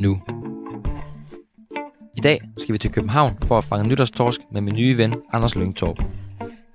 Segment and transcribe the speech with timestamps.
[0.00, 0.20] nu.
[2.16, 5.54] I dag skal vi til København for at fange nytårstorsk med min nye ven Anders
[5.56, 6.02] Lyngtorp.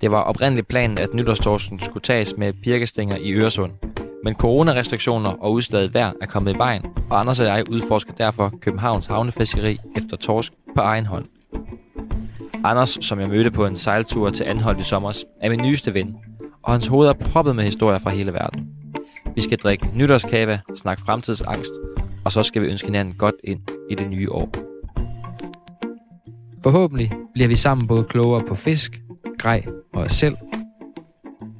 [0.00, 3.72] Det var oprindeligt planen, at nytårstorsken skulle tages med birkestænger i Øresund.
[4.24, 8.52] Men coronarestriktioner og udslaget vejr er kommet i vejen, og Anders og jeg udforsker derfor
[8.60, 11.24] Københavns havnefiskeri efter torsk på egen hånd.
[12.64, 16.16] Anders, som jeg mødte på en sejltur til Anholdt i sommer, er min nyeste ven,
[16.62, 18.68] og hans hoved er proppet med historier fra hele verden.
[19.34, 21.72] Vi skal drikke nytårskava, snakke fremtidsangst,
[22.26, 24.50] og så skal vi ønske hinanden godt ind i det nye år.
[26.62, 29.00] Forhåbentlig bliver vi sammen både klogere på fisk,
[29.38, 30.36] grej og os selv.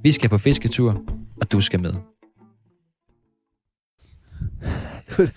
[0.02, 1.02] Vi skal på fisketur,
[1.40, 1.92] og du skal med.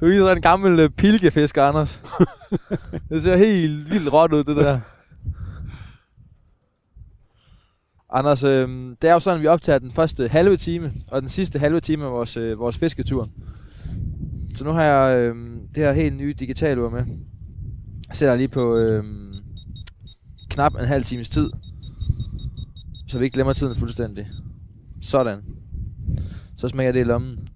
[0.00, 2.02] Du er lige sådan en gammel uh, pilkefisker, Anders.
[3.10, 4.80] det ser helt vildt råt ud, det der.
[8.10, 8.68] Anders, øh,
[9.02, 11.80] det er jo sådan, at vi optager den første halve time, og den sidste halve
[11.80, 13.28] time af vores, øh, vores fisketur.
[14.58, 15.36] Så nu har jeg øh,
[15.74, 17.04] det her helt nye digitalur med.
[18.08, 19.04] Jeg sætter lige på øh,
[20.50, 21.50] knap en halv times tid,
[23.08, 24.28] så vi ikke glemmer tiden fuldstændig.
[25.02, 25.38] Sådan.
[26.56, 27.48] Så smækker jeg det i lommen.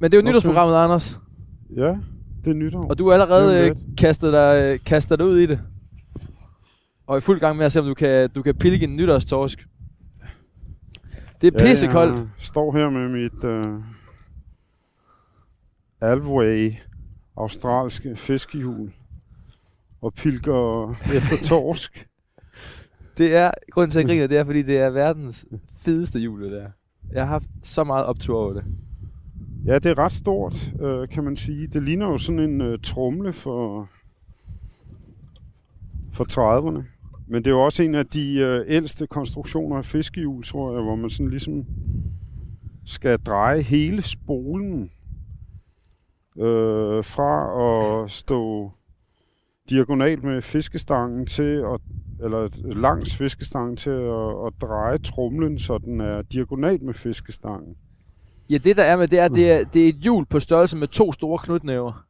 [0.00, 0.28] Men det er jo Okay.
[0.28, 1.20] nytårsprogrammet, Anders.
[1.76, 1.96] Ja,
[2.44, 2.86] det er nytår.
[2.88, 5.60] Og du har allerede er øh, kastet, dig, øh, kastet dig ud i det.
[7.06, 8.96] Og er i fuld gang med at se, om du kan, du kan pilke en
[8.96, 9.66] nytårstorsk.
[11.40, 12.16] Det er pissekoldt.
[12.16, 13.82] Jeg står her med mit uh,
[16.00, 16.72] Alway
[17.36, 18.92] australske fiskehjul
[20.00, 22.06] og pilker efter torsk.
[23.18, 26.42] Det er, grunden til at jeg griner, det er, fordi det er verdens fedeste jul,
[26.42, 26.70] det der.
[27.12, 28.64] Jeg har haft så meget optur over det.
[29.64, 31.66] Ja, det er ret stort, uh, kan man sige.
[31.66, 33.88] Det ligner jo sådan en uh, trumle for,
[36.12, 36.82] for 30'erne.
[37.26, 40.82] Men det er jo også en af de uh, ældste konstruktioner af fiskehjul, tror jeg,
[40.82, 41.64] hvor man sådan ligesom
[42.84, 44.90] skal dreje hele spolen
[46.40, 48.70] øh, fra at stå
[49.70, 51.80] diagonalt med fiskestangen til at,
[52.24, 57.76] eller langs fiskestangen til at, at dreje trumlen, så den er diagonalt med fiskestangen.
[58.50, 60.76] Ja, det der er med, det er, det er, det er et hjul på størrelse
[60.76, 62.04] med to store knytnæver.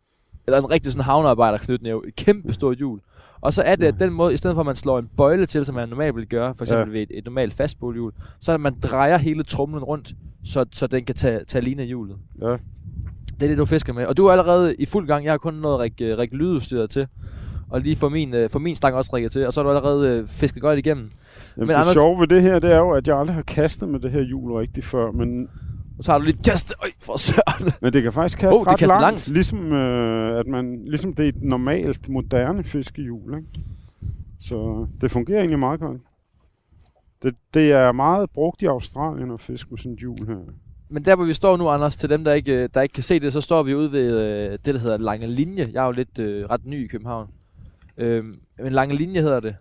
[0.46, 2.08] Eller en rigtig sådan havnearbejder knytnæve.
[2.08, 3.00] Et kæmpe stort hjul.
[3.40, 5.46] Og så er det, at den måde, i stedet for at man slår en bøjle
[5.46, 6.98] til, som man normalt vil gøre, for eksempel ja.
[6.98, 10.14] Ved et, et normalt fastbålhjul, så er det, at man drejer hele trumlen rundt,
[10.44, 12.16] så, så den kan tage, tage lige af hjulet.
[12.42, 12.56] Ja.
[13.40, 14.06] Det er det, du fisker med.
[14.06, 15.24] Og du er allerede i fuld gang.
[15.24, 17.06] Jeg har kun noget række, række lydudstyret til.
[17.70, 19.46] Og lige få min, øh, få min stang også rækket til.
[19.46, 21.04] Og så er du allerede øh, fisket godt igennem.
[21.56, 23.42] Jamen, Men det Anders- sjove ved det her, det er jo, at jeg aldrig har
[23.42, 25.40] kastet med det her hjul rigtig før, men,
[25.96, 26.74] Nu tager du lige kast.
[26.82, 27.72] Øj, for søren.
[27.82, 29.28] men det kan faktisk kaste Oh, det ret kaster langt, langt.
[29.28, 33.34] Ligesom, øh, at man, ligesom det er et normalt, moderne fiskehjul.
[33.34, 33.48] Ikke?
[34.40, 36.00] Så det fungerer egentlig meget godt.
[37.22, 40.36] Det, det er meget brugt i Australien at fiske med sådan et hjul her.
[40.92, 43.02] Men der hvor vi står nu, Anders, til dem der ikke, øh, der ikke kan
[43.02, 45.70] se det, så står vi ude ved øh, det, der hedder Lange Linje.
[45.72, 47.30] Jeg er jo lidt øh, ret ny i København.
[47.96, 48.24] Øh,
[48.58, 49.56] men Lange Linje hedder det.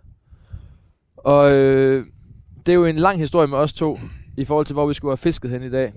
[1.16, 2.06] Og øh,
[2.66, 3.98] det er jo en lang historie med os to,
[4.36, 5.92] i forhold til hvor vi skulle have fisket hen i dag.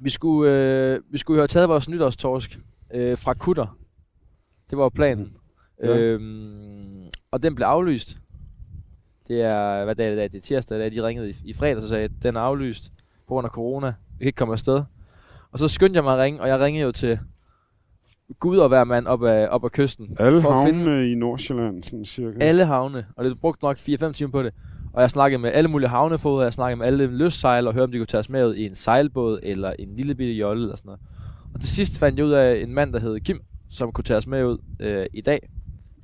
[0.00, 2.58] Vi skulle, øh, vi skulle have taget vores nytårstorsk
[2.94, 3.78] øh, fra Kutter.
[4.70, 5.32] Det var planen.
[5.82, 5.98] Ja.
[5.98, 8.16] Øhm, og den blev aflyst.
[9.28, 10.32] Det er, hvad dag er det?
[10.32, 12.92] Det er tirsdag, da de ringede i, i fredag, og sagde, at den er aflyst
[13.26, 13.94] på grund af corona.
[14.18, 14.82] Vi kan ikke komme afsted.
[15.52, 17.18] Og så skyndte jeg mig at ringe, og jeg ringede jo til
[18.40, 20.16] Gud og hver mand op ad, op ad kysten.
[20.18, 22.38] Alle for at finde i Nordsjælland, sådan cirka.
[22.40, 24.52] alle havne, og det brugte nok 4-5 timer på det.
[24.92, 27.92] Og jeg snakkede med alle mulige havnefoder, jeg snakkede med alle løssejl og hørte, om
[27.92, 30.76] de kunne tage os med ud i en sejlbåd eller en lille bitte jolle eller
[30.76, 31.00] sådan noget.
[31.54, 34.18] Og til sidst fandt jeg ud af en mand, der hed Kim, som kunne tage
[34.18, 35.48] os med ud øh, i dag.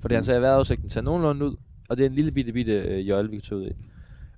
[0.00, 1.56] Fordi han sagde, at vejrudsigten ser nogenlunde ud,
[1.88, 3.70] og det er en lille bitte bitte øh, jolle, vi kan tage ud i.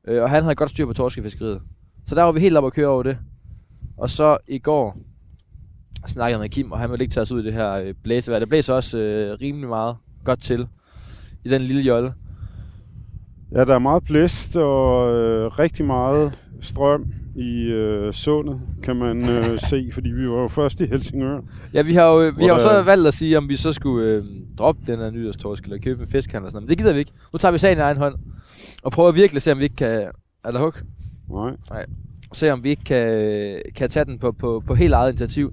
[0.09, 1.61] Øh, og han havde godt styr på torskefiskeriet.
[2.07, 3.19] Så der var vi helt oppe at køre over det.
[3.97, 4.97] Og så i går
[6.07, 7.95] snakkede jeg med Kim, og han ville ikke tage os ud i det her øh,
[8.03, 8.39] blæsevejr.
[8.39, 10.67] Det blæser også øh, rimelig meget godt til
[11.45, 12.15] i den lille jolle.
[13.53, 17.07] Ja, der er meget blæst og øh, rigtig meget strøm
[17.37, 21.41] i øh, sundet, kan man øh, se, fordi vi var jo først i Helsingør.
[21.75, 23.73] Ja, vi har jo, vi har jo så der- valgt at sige, om vi så
[23.73, 24.25] skulle øh,
[24.59, 26.63] droppe den her nytårstorsk eller købe en fiskhandel og sådan noget.
[26.65, 27.13] Men det gider vi ikke.
[27.33, 28.15] Nu tager vi sagen i egen hånd
[28.83, 30.11] og prøver virkelig at se, om vi ikke kan...
[30.47, 30.73] Eller hug?
[31.71, 31.87] Nej.
[32.37, 35.53] Se, om vi ikke kan, kan tage den på, på, på helt eget initiativ.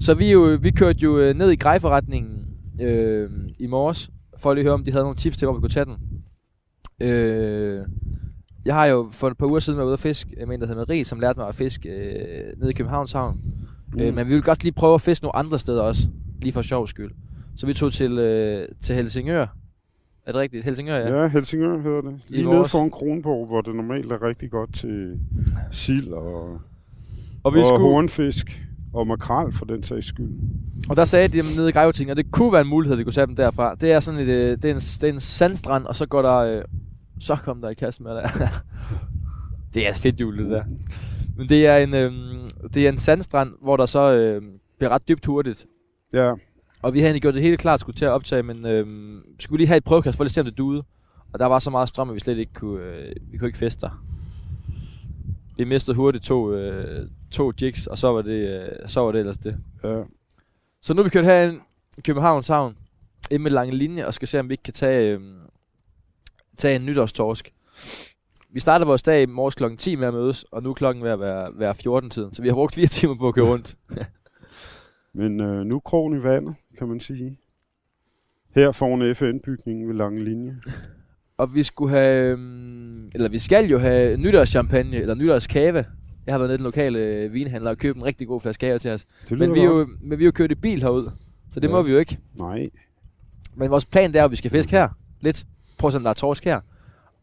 [0.00, 2.46] Så vi, jo, vi kørte jo øh, ned i grejforretningen
[2.80, 5.60] øh, i morges, for at lige høre, om de havde nogle tips til, hvor vi
[5.60, 5.96] kunne tage den.
[7.00, 7.86] Øh,
[8.64, 10.66] jeg har jo for et par uger siden været ude at fiske med en, der
[10.66, 13.40] hedder Marie, som lærte mig at fiske øh, nede i Københavns Havn.
[13.92, 14.00] Mm.
[14.00, 16.08] Øh, men vi vil godt lige prøve at fiske nogle andre steder også,
[16.42, 17.10] lige for sjov skyld.
[17.56, 19.46] Så vi tog til, øh, til Helsingør.
[20.26, 20.64] Er det rigtigt?
[20.64, 21.20] Helsingør, ja.
[21.22, 22.20] Ja, Helsingør hedder det.
[22.28, 25.18] I Lige nede vores- foran Kronborg, hvor det normalt er rigtig godt til
[25.70, 26.60] sild og,
[27.42, 28.62] Og, vi og skulle, hornfisk
[28.92, 30.30] og makrel for den sags skyld.
[30.90, 33.04] og der sagde de nede i Grejvetingen, at det kunne være en mulighed, at vi
[33.04, 33.74] kunne tage dem derfra.
[33.74, 36.22] Det er sådan et, øh, det er en, det er en sandstrand, og så går
[36.22, 36.62] der, øh,
[37.20, 38.28] så kom der i kasse med der.
[39.74, 40.62] det er fedt jul, det der.
[41.36, 42.12] Men det er en, øh,
[42.74, 44.42] det er en sandstrand, hvor der så øh,
[44.78, 45.66] bliver ret dybt hurtigt.
[46.12, 46.32] Ja,
[46.84, 48.86] Og vi havde egentlig gjort det hele klart, skulle til at optage, men øh,
[49.40, 50.84] skulle vi lige have et prøvekast for at se, om det duede.
[51.32, 53.58] Og der var så meget strøm, at vi slet ikke kunne, øh, vi kunne ikke
[53.58, 54.04] feste der.
[55.56, 59.18] Vi mistede hurtigt to, øh, to jigs, og så var, det, øh, så var det
[59.18, 59.56] ellers det.
[59.84, 60.02] ja.
[60.82, 61.60] Så nu er vi kørt herind
[61.98, 62.76] i Københavns Havn,
[63.30, 65.20] ind med lange linje, og skal se, om vi ikke kan tage, øh,
[66.56, 67.52] tage en nytårstorsk.
[68.50, 71.04] Vi startede vores dag i morges klokken 10 med at mødes, og nu er klokken
[71.04, 72.34] ved at være, være 14-tiden.
[72.34, 73.74] Så vi har brugt fire timer på at køre rundt.
[75.14, 77.38] Men øh, nu krogen i vandet, kan man sige.
[78.54, 80.56] Her foran FN-bygningen ved lange linje.
[81.38, 85.84] Og vi skulle have, øhm, eller vi skal jo have nytårschampagne, eller nytårskave.
[86.26, 88.60] Jeg har været nede i den lokale øh, vinhandler og købt en rigtig god flaske
[88.60, 89.06] kave til os.
[89.30, 91.10] Men vi, er jo, men vi er jo kørt i bil herud,
[91.50, 91.72] så det Ja.
[91.72, 92.18] må vi jo ikke.
[92.38, 92.70] Nej.
[93.54, 94.88] Men vores plan det er, at vi skal fiske her.
[95.20, 95.44] Lidt.
[95.78, 96.60] Prøv at se, om der er torsk her.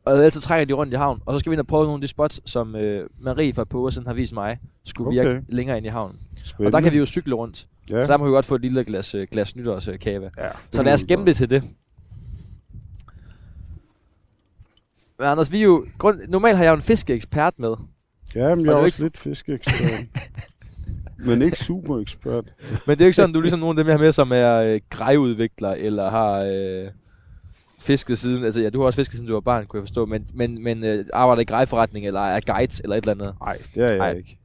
[0.05, 1.21] Og ellers så trækker de rundt i havn.
[1.25, 3.63] Og så skal vi ind og prøve nogle af de spots, som øh, Marie fra
[3.63, 5.33] på siden har vist mig, skulle okay.
[5.33, 6.19] virke længere ind i havnen.
[6.43, 6.67] Spændende.
[6.67, 7.67] Og der kan vi jo cykle rundt.
[7.91, 8.05] Ja.
[8.05, 10.31] Så der må vi godt få et lille glas, øh, glas nytårskave.
[10.37, 11.63] ja, Så lad os gemme det til det.
[15.19, 15.85] Men Anders, vi er jo...
[15.97, 17.75] Grund, normalt har jeg jo en fiskeekspert med.
[18.35, 20.05] Ja, men jeg er også lidt fiskeekspert.
[21.27, 22.45] men ikke super ekspert.
[22.87, 24.11] Men det er jo ikke sådan, du er ligesom nogle af dem, jeg har med,
[24.11, 26.87] som er øh, grejudvikler, eller har øh,
[27.79, 28.43] fisket siden...
[28.45, 30.05] Altså ja, du har også fisket siden du var barn, kunne jeg forstå.
[30.05, 33.35] Men, men, men øh, arbejder i grejforretning, eller er guides, eller et eller andet.
[33.41, 34.11] Nej, det er jeg Nej.
[34.11, 34.37] ikke.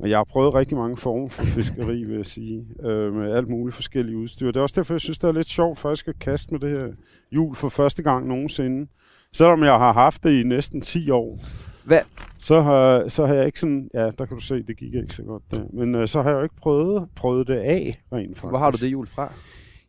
[0.00, 2.66] Men jeg har prøvet rigtig mange former for fiskeri, vil jeg sige.
[2.82, 4.46] Øh, med alt muligt forskellige udstyr.
[4.46, 6.70] Det er også derfor, jeg synes, det er lidt sjovt faktisk at kaste med det
[6.70, 6.88] her
[7.32, 8.90] jul for første gang nogensinde.
[9.32, 11.40] Selvom jeg har haft det i næsten 10 år.
[11.84, 12.00] Hvad?
[12.38, 13.90] Så har, så har jeg ikke sådan...
[13.94, 15.64] Ja, der kan du se, det gik ikke så godt der.
[15.72, 18.50] Men øh, så har jeg jo ikke prøvet, prøvet det af, rent faktisk.
[18.50, 19.32] Hvor har du det jul fra?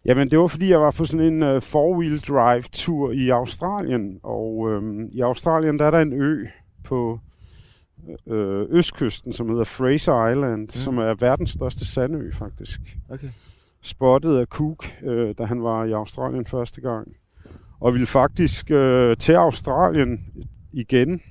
[0.06, 4.20] Jamen, det var fordi, jeg var på sådan en uh, four-wheel drive tur i Australien.
[4.24, 6.46] Og øhm, i Australien, der er der en ø
[6.84, 7.20] på
[8.28, 10.70] øh, østkysten, som hedder Fraser Island, mm.
[10.70, 12.82] som er verdens største sandø, faktisk.
[13.10, 13.28] Okay.
[13.82, 17.16] Spottet af Cook, øh, da han var i Australien første gang.
[17.80, 20.26] Og ville faktisk øh, til Australien
[20.74, 21.22] igen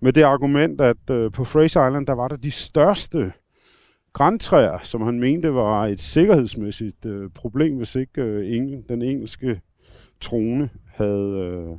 [0.00, 3.32] med det argument, at øh, på Fraser Island, der var der de største
[4.12, 9.60] græntræer, som han mente var et sikkerhedsmæssigt øh, problem, hvis ikke øh, engel, den engelske
[10.20, 11.76] trone havde øh,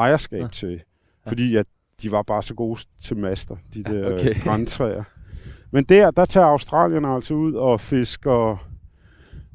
[0.00, 0.44] ejerskab Ja.
[0.44, 0.48] ja.
[0.48, 0.82] til.
[1.28, 1.66] Fordi at
[2.02, 4.30] de var bare så gode til master, de der okay.
[4.30, 4.34] okay.
[4.44, 5.04] græntræer.
[5.70, 8.68] Men der, der tager Australien altså ud og fisker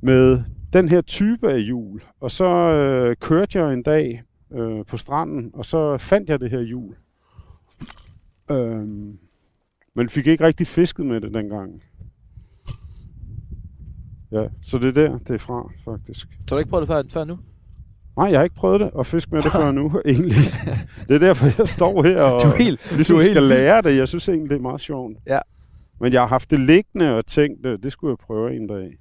[0.02, 0.44] med
[0.74, 2.02] den her type af hjul.
[2.20, 6.50] Og så øh, kørte jeg en dag øh, på stranden, og så fandt jeg det
[6.50, 6.96] her hjul.
[8.52, 9.18] Øhm,
[9.96, 11.84] men fik ikke rigtig fisket med det dengang.
[14.32, 16.28] Ja, så det er der, det er fra, faktisk.
[16.48, 17.38] Så du ikke prøvet det før, før nu?
[18.18, 20.36] Nej, jeg har ikke prøvet det at fiske med det før nu, egentlig.
[21.08, 23.82] Det er derfor, jeg står her og Du er helt, ligesom du helt skal lære
[23.82, 23.98] det.
[23.98, 25.18] Jeg synes egentlig, det er meget sjovt.
[25.28, 25.40] Ja.
[26.02, 28.98] Men jeg har haft det liggende og tænkt, øh, det skulle jeg prøve en dag.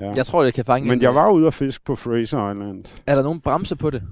[0.00, 0.12] Ja.
[0.16, 2.50] Jeg tror, det kan fange Men en, jeg øh, var ude at fiske på Fraser
[2.50, 2.84] Island.
[3.06, 4.02] Er der nogen bremse på det?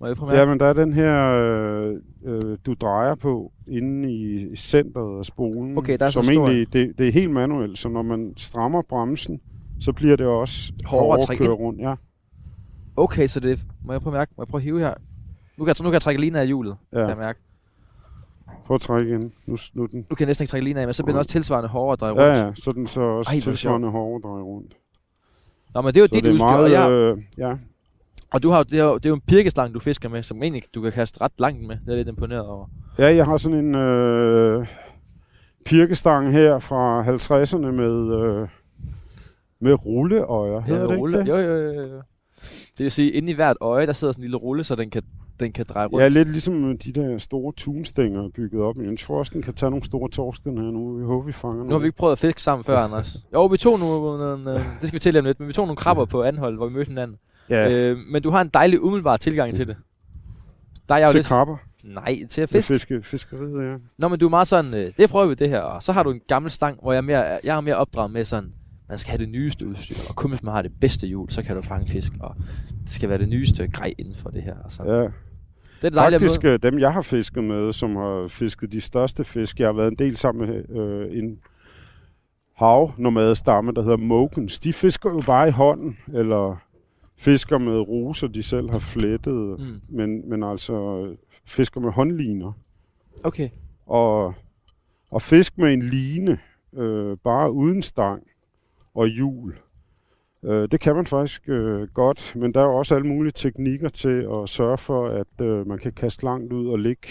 [0.00, 4.12] Må jeg prøve Ja, men der er den her, øh, øh, du drejer på inde
[4.12, 5.78] i, centret af spolen.
[5.78, 9.40] Okay, der er som egentlig, det, det er helt manuelt, så når man strammer bremsen,
[9.80, 11.80] så bliver det også Hårdere at køre rundt.
[11.80, 11.94] Ja.
[12.96, 13.60] Okay, så det...
[13.84, 14.32] Må jeg prøve at mærke?
[14.36, 14.94] Må jeg prøve at hive her?
[15.56, 16.96] Nu kan jeg, nu kan jeg trække lige af hjulet, ja.
[16.96, 17.08] kan ja.
[17.08, 17.40] jeg mærke.
[18.66, 19.32] Prøv at trække ind.
[19.46, 20.06] Nu, nu den.
[20.10, 21.92] Nu kan jeg næsten ikke trække lige af, men så bliver den også tilsvarende hårdere
[21.92, 22.38] at dreje rundt.
[22.38, 24.76] Ja, ja, så den så også Ej, tilsvarende hårdere at dreje rundt.
[25.74, 27.54] Nå, men det er jo så dit det er udstyr, meget, og, jeg, øh, ja.
[28.32, 30.42] og du har, det, er jo, det er jo en pirkestang, du fisker med, som
[30.42, 31.76] egentlig du kan kaste ret langt med.
[31.86, 32.66] Det er lidt imponeret over.
[32.98, 34.66] ja, jeg har sådan en øh,
[35.64, 38.48] pirkestang her fra 50'erne med, øh,
[39.60, 40.60] med rulleøjer.
[40.60, 41.18] Hedder det ikke rulle.
[41.18, 41.28] det?
[41.28, 42.02] Jo, jo, jo, jo.
[42.78, 44.90] Det vil sige, inde i hvert øje, der sidder sådan en lille rulle, så den
[44.90, 45.02] kan,
[45.40, 46.02] den kan dreje rundt.
[46.02, 48.76] Ja, lidt ligesom øh, de der store tunstænger bygget op.
[48.76, 50.96] Jeg tror også, den kan tage nogle store torsk, den her nu.
[50.98, 53.16] Vi håber, vi fanger Nu har vi ikke prøvet at fiske sammen før, Anders.
[53.32, 55.66] Jo, vi tog nogle, nogle, øh, det skal vi til om lidt, men vi tog
[55.66, 57.16] nogle krabber på anhold, hvor vi mødte hinanden.
[57.50, 59.76] Ja, Øh, men du har en dejlig umiddelbar tilgang til det.
[60.88, 61.56] Der er jeg jo til lidt, krabber.
[61.84, 62.68] Nej, til at Fisk.
[62.68, 63.02] fiske.
[63.02, 63.76] Fiske, fiskeriet, ja.
[63.98, 66.02] Nå, men du er meget sådan, øh, det prøver vi det her, og så har
[66.02, 68.52] du en gammel stang, hvor jeg er mere, jeg er mere opdraget med sådan,
[68.88, 71.42] man skal have det nyeste udstyr, og kun hvis man har det bedste hjul, så
[71.42, 72.36] kan du fange fisk, og
[72.82, 74.54] det skal være det nyeste grej inden for det her.
[74.64, 74.82] Og så.
[74.82, 75.08] ja.
[75.82, 76.52] Det er Faktisk måde.
[76.52, 79.90] øh, dem, jeg har fisket med, som har fisket de største fisk, jeg har været
[79.90, 81.38] en del sammen med øh, en
[82.54, 84.58] havnomadestamme, der hedder Mogens.
[84.58, 86.56] De fisker jo bare i hånden, eller
[87.16, 89.80] fisker med roser, de selv har flettet, mm.
[89.88, 91.06] Men, men altså
[91.46, 92.52] fisker med håndliner.
[93.24, 93.48] Okay.
[93.86, 94.34] Og,
[95.10, 96.38] og fisk med en line,
[96.76, 98.22] øh, bare uden stang
[98.94, 99.54] og hjul.
[100.44, 103.88] Øh, det kan man faktisk øh, godt, men der er jo også alle mulige teknikker
[103.88, 107.08] til at sørge for, at øh, man kan kaste langt ud og lægge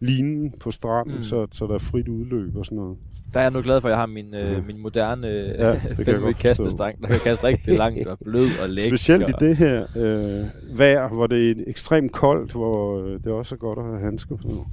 [0.00, 1.22] linen på stranden, Mm.
[1.22, 2.96] så, så der er frit udløb og sådan noget.
[3.34, 4.60] Der er jeg nu glad for, at jeg har min, øh, Ja.
[4.66, 6.48] min moderne øh, Ja, det kan jeg fem godt forstå.
[6.48, 8.96] kastestang, der kan kaste rigtig langt og blød og lækker.
[8.96, 13.54] Specielt i det her øh, vejr, hvor det er ekstremt koldt, hvor øh, det også
[13.54, 14.66] er godt at have handsker på.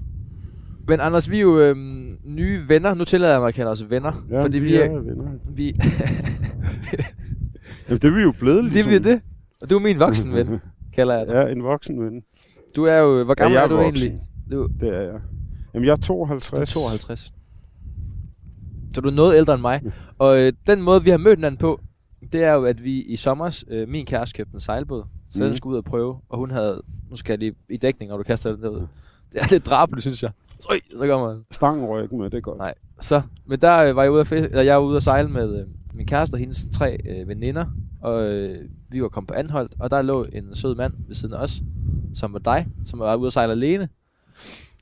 [0.87, 1.75] Men Anders, vi er jo øh,
[2.23, 2.93] nye venner.
[2.93, 4.25] Nu tillader jeg mig at kalde os venner.
[4.29, 4.99] Ja, fordi vi, vi er, er...
[4.99, 5.31] venner.
[5.55, 5.65] Vi,
[7.89, 8.91] Jamen, det er vi jo blevet det ligesom.
[8.93, 9.21] er vi det.
[9.61, 10.59] Og du er min voksen ven,
[10.93, 11.33] kalder jeg dig.
[11.33, 12.23] Ja, en voksen ven.
[12.75, 13.23] Du er jo...
[13.23, 14.07] Hvor gammel ja, er jeg du voksen.
[14.11, 14.27] egentlig?
[14.51, 15.19] Du, Det er jeg.
[15.73, 16.69] Jamen, jeg er du 52.
[16.75, 17.33] er 52.
[18.93, 19.81] Så du er noget ældre end mig.
[20.17, 21.79] Og øh, den måde, vi har mødt hinanden på,
[22.33, 25.47] det er jo, at vi i sommer, øh, min kæreste købte en sejlbåd, så Mhm.
[25.47, 28.17] den skulle ud og prøve, og hun havde, nu skal jeg lige i dækning, når
[28.17, 28.87] du kaster den derud.
[29.33, 30.31] Det er lidt drabeligt, synes jeg.
[30.69, 31.43] Øj, så kommer den.
[31.51, 32.57] Stangen røg ikke med, det er godt.
[32.57, 32.73] Nej.
[32.99, 35.29] Så, men der øh, var jeg ude at, fisk, eller jeg var ude at sejle
[35.29, 37.65] med øh, min kæreste og hendes tre øh, veninder,
[38.01, 38.57] og øh,
[38.89, 41.61] vi var kommet på Anholdt, og der lå en sød mand ved siden af os,
[42.13, 43.89] som var dig, som var ude at sejle alene.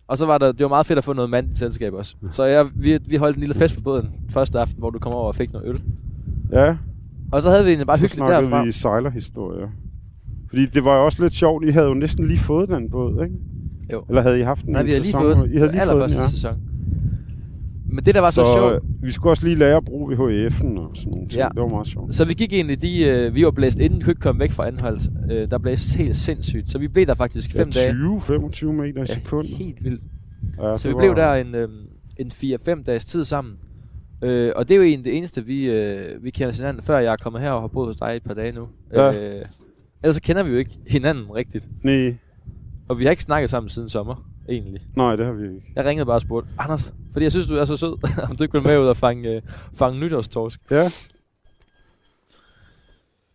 [0.08, 2.16] Og så var der, det var meget fedt at få noget mand i selskab også.
[2.30, 5.14] Så jeg, vi, vi holdt en lille fest på båden første aften, hvor du kom
[5.14, 5.82] over og fik noget øl.
[6.52, 6.78] Ja,
[7.32, 8.64] Og så havde vi egentlig bare så hyggeligt snakkede derfra.
[8.64, 9.70] vi sejlerhistorier.
[10.50, 13.24] Fordi det var jo også lidt sjovt, I havde jo næsten lige fået den båd,
[13.24, 13.36] ikke?
[13.94, 14.04] Jo.
[14.10, 15.22] Eller havde I haft den Nej, en vi havde lige sæson?
[15.22, 15.54] fået den.
[15.54, 16.28] I havde lige fået den, ja.
[16.30, 16.60] sæson.
[17.86, 20.14] Men det, der var så, så sjovt, øh, vi skulle også lige lære at bruge
[20.16, 21.32] VHF'en og sådan nogle ting.
[21.36, 21.48] Ja.
[21.54, 22.16] Det var meget sjovt.
[22.16, 25.10] Så vi gik egentlig, de, øh, vi var blæst inden, ikke komme væk fra Anholdt.
[25.32, 26.72] Øh, der blæste helt sindssygt.
[26.72, 27.94] Så vi blev der faktisk fem ja, dage.
[27.94, 29.52] 20-25 meter i sekundet.
[29.52, 30.02] Ja, helt vildt.
[30.62, 31.70] Ja, så vi blev der en, øh,
[32.18, 33.54] en 4-5 dages tid sammen.
[34.22, 37.14] Øh, og det er jo egentlig det eneste, vi, øh, vi kender hinanden, før jeg
[37.14, 38.68] er kommet her og har boet hos dig i et par dage nu.
[38.94, 39.14] Ja.
[39.14, 39.46] Øh,
[40.04, 41.70] ellers så kender vi jo ikke hinanden rigtigt.
[41.84, 42.16] Nej,
[42.94, 44.16] Og vi har ikke snakket sammen siden sommer,
[44.50, 44.82] egentlig.
[44.96, 45.72] nej, det har vi ikke.
[45.76, 47.94] Jeg ringede bare og spurgte, Anders, fordi jeg synes, du er så sød,
[48.30, 49.42] om du ikke vil med ud og fange, øh,
[49.76, 50.60] fange nytårstorsk.
[50.72, 50.90] Ja.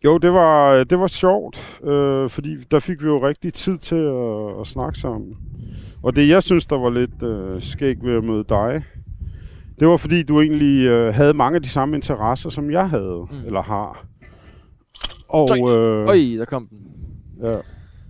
[0.05, 3.95] Jo, det var, det var sjovt, øh, fordi der fik vi jo rigtig tid til
[3.95, 5.37] at, at snakke sammen.
[6.03, 8.83] Og det, jeg synes, der var lidt øh, skæg ved at møde dig,
[9.79, 13.25] det var fordi, du egentlig øh, havde mange af de samme interesser, som jeg havde,
[13.31, 13.45] Mm.
[13.45, 14.05] eller har.
[15.29, 16.77] Og, øh, Øj, der kom den.
[17.43, 17.53] ja,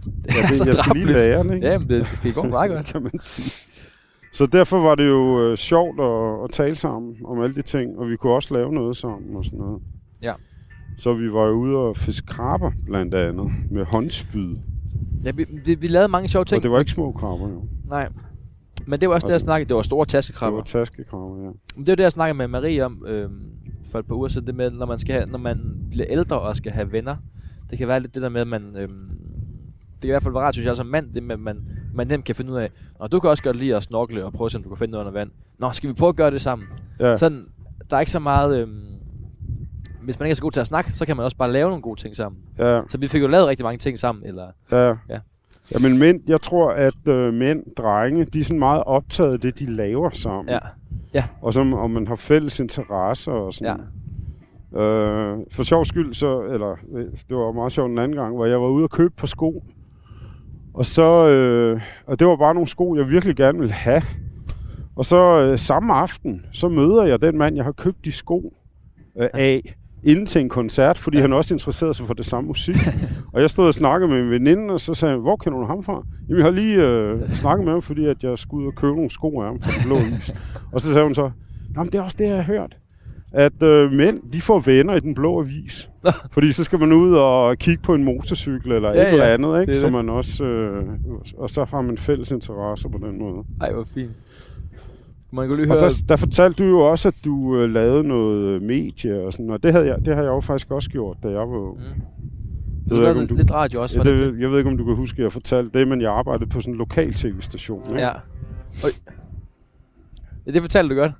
[0.05, 1.67] Det ja, det, så jeg skal lige lære den, ikke?
[1.67, 2.85] Ja, men det, det går meget godt.
[2.85, 3.51] kan man sige.
[4.33, 7.97] Så derfor var det jo øh, sjovt at, at tale sammen om alle de ting,
[7.97, 9.81] og vi kunne også lave noget sammen og sådan noget.
[10.21, 10.33] Ja.
[10.97, 14.55] Så vi var jo ude og fiske krabber, blandt andet, med håndspyd.
[15.25, 16.57] Ja, vi, det, vi lavede mange sjove ting.
[16.59, 17.63] Og det var ikke små krabber, jo.
[17.87, 18.09] Nej.
[18.87, 19.67] Men det var også det, jeg Altså, snakkede.
[19.67, 20.57] Det var store Det taskekrabber.
[20.57, 21.49] var taskekrabber, ja.
[21.75, 23.29] Men det var det, jeg snakkede med Marie om øh,
[23.91, 24.47] for et par uger siden.
[24.47, 25.59] Det med, når man, skal have, når man
[25.91, 27.15] bliver ældre og skal have venner.
[27.69, 28.75] Det kan være lidt det der med, at man...
[28.77, 28.89] Øh,
[30.01, 31.57] det kan i hvert fald rart, synes jeg, som mand, det med, at man,
[31.93, 34.33] man nemt kan finde ud af, Nå, du kan også godt lide at snorkle og
[34.33, 35.31] prøve at se, om du kan finde noget under vand.
[35.57, 36.67] Nå, skal vi prøve at gøre det sammen?
[36.99, 37.15] ja.
[37.15, 37.45] Sådan,
[37.89, 38.57] der er ikke så meget...
[38.61, 38.67] Øh,
[40.03, 41.69] hvis man ikke er så god til at snakke, så kan man også bare lave
[41.69, 42.41] nogle gode ting sammen.
[42.57, 44.47] ja, Så vi fik jo lavet rigtig mange ting sammen, eller...
[44.71, 44.77] ja.
[44.87, 44.95] Ja.
[45.09, 45.19] ja.
[45.73, 49.39] Ja, men mænd, jeg tror, at øh, mænd, drenge, de er sådan meget optaget af
[49.39, 50.49] det, de laver sammen.
[51.13, 53.79] Ja, Og som om man har fælles interesser og sådan.
[54.73, 54.79] ja.
[54.81, 58.45] Øh, for sjov skyld, så, eller øh, det var meget sjovt en anden gang, hvor
[58.45, 59.63] jeg var ude og købe på sko.
[60.79, 64.01] Og så, øh, og det var bare nogle sko, jeg virkelig gerne ville have.
[64.95, 68.53] Og så øh, samme aften, så møder jeg den mand, jeg har købt de sko
[69.19, 71.21] øh, af, inden til en koncert, fordi ja.
[71.21, 72.75] han også interesserede sig for det samme musik.
[73.33, 75.65] og jeg stod og snakkede med en veninde, og så sagde jeg, hvor kender du
[75.65, 76.03] ham fra?
[76.29, 78.95] Jamen, jeg har lige øh, snakket med ham, fordi at jeg skulle ud og købe
[78.95, 80.33] nogle sko af ham fra den blå is.
[80.73, 81.31] og så sagde hun så,
[81.75, 82.77] Nå, men det er også det, jeg har hørt
[83.31, 85.89] at øh, mænd, de får venner i den blå avis.
[86.31, 89.53] Fordi så skal man ud og kigge på en motorcykel eller Ja, et eller andet,
[89.53, 89.73] det ikke?
[89.73, 89.93] er Så det.
[89.93, 90.83] man også, øh,
[91.37, 93.43] og så har man fælles interesser på den måde.
[93.61, 94.11] Ej, hvor fint.
[95.31, 95.89] Man kunne lige Og høre...
[95.89, 99.63] der, der fortalte du jo også, at du øh, lavede noget medie og sådan, og
[99.63, 101.71] det, havde jeg, det har jeg jo faktisk også gjort, da jeg var.
[101.73, 101.77] Mm.
[101.79, 104.69] ved Du lavede ikke, om du- lidt radio også, Ja, det, det, jeg ved ikke,
[104.69, 107.13] om du kan huske, at jeg fortalte det, men jeg arbejdede på sådan en lokal
[107.13, 107.83] tv-station.
[107.89, 108.01] Ikke?
[108.01, 108.09] Ja.
[108.83, 108.89] Øj.
[110.45, 111.11] Ja, det fortalte du godt.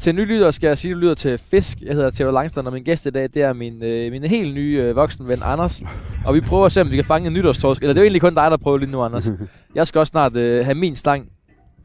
[0.00, 1.80] Til nye lytter skal jeg sige, at du lytter til Fisk.
[1.80, 4.54] Jeg hedder Theodor Langstrøm, og min gæst i dag, det er min, øh, min helt
[4.54, 5.82] nye øh, voksne ven, Anders.
[6.26, 7.82] Og vi prøver at se, om vi kan fange en nytårstorsk.
[7.82, 9.30] Eller det er jo egentlig kun dig, der prøver lige nu, Anders.
[9.74, 11.28] Jeg skal også snart øh, have min stang,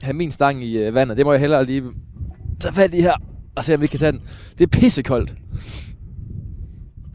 [0.02, 1.18] have min stang i øh, vandet.
[1.18, 1.84] Det må jeg hellere lige
[2.60, 3.14] tage fat i her,
[3.56, 4.22] og se, om vi kan tage den.
[4.58, 5.36] Det er pissekoldt.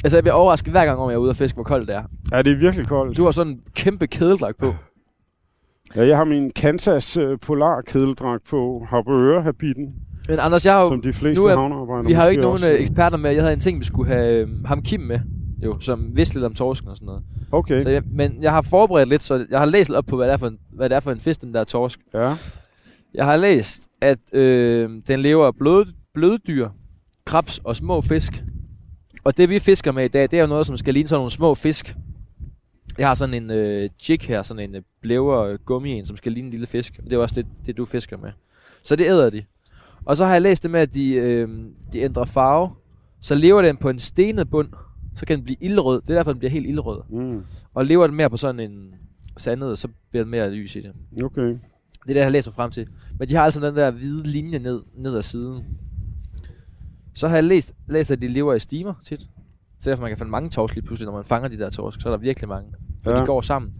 [0.05, 1.97] Altså, jeg bliver overrasket hver gang, om jeg er ude og fiske, hvor koldt det
[1.97, 2.03] er.
[2.33, 3.17] Ja, det er virkelig koldt.
[3.17, 4.75] Du har sådan en kæmpe kædeldragt på.
[5.97, 9.93] Ja, jeg har min Kansas uh, Polar kedeldragt på, har på ørehabitten,
[10.29, 11.55] Men Anders, jeg har jo, som de fleste nu er-
[12.07, 13.31] vi har jo ikke nogen også- øh, eksperter med.
[13.31, 15.21] Jeg havde en ting, vi skulle have øh, ham Kim med,
[15.65, 17.23] jo, som vidste lidt om torsken og sådan noget.
[17.53, 20.17] Okay, Så jeg, men jeg har forberedt lidt, så jeg har læst lidt op på,
[20.17, 22.01] hvad det er for en, hvad det er for en fisk, den der torsk.
[22.15, 22.35] ja.
[23.15, 26.69] Jeg har læst, at øh, den lever af blød, bløddyr,
[27.25, 28.45] krabs og små fisk.
[29.25, 31.19] Og det vi fisker med i dag, det er jo noget, som skal ligne sådan
[31.19, 31.97] nogle små fisk.
[32.99, 36.17] Jeg har sådan en øh, jig her, sådan en øh, blæver øh, gummi en, som
[36.17, 37.01] skal ligne en lille fisk.
[37.05, 38.31] Det er også det, det, du fisker med.
[38.83, 39.45] Så det æder de.
[40.07, 41.49] Og så har jeg læst det med, at de, øh,
[41.93, 42.71] de ændrer farve.
[43.21, 44.69] Så lever den på en stenet bund,
[45.15, 46.01] så kan den blive ildrød.
[46.01, 47.03] Det er derfor, den bliver helt ildrød.
[47.11, 47.45] Mm.
[47.75, 48.95] Og lever den mere på sådan en
[49.37, 50.93] sandet, så bliver den mere lys i det.
[51.25, 51.43] Okay.
[51.43, 51.59] Det
[52.03, 52.89] er det, jeg har læst mig frem til.
[53.19, 55.65] Men de har altså den der hvide linje ned, ned ad siden.
[57.15, 59.21] Så har jeg læst, læst, at de lever i stimer tit.
[59.81, 62.01] Så derfor man kan finde mange torsk lige pludselig, når man fanger de der torsk.
[62.01, 62.71] Så er der virkelig mange.
[63.03, 63.17] For ja.
[63.17, 63.23] Ja.
[63.23, 63.75] de går sammen.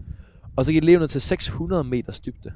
[0.55, 2.51] Og så kan de leve ned til 600 meters dybde.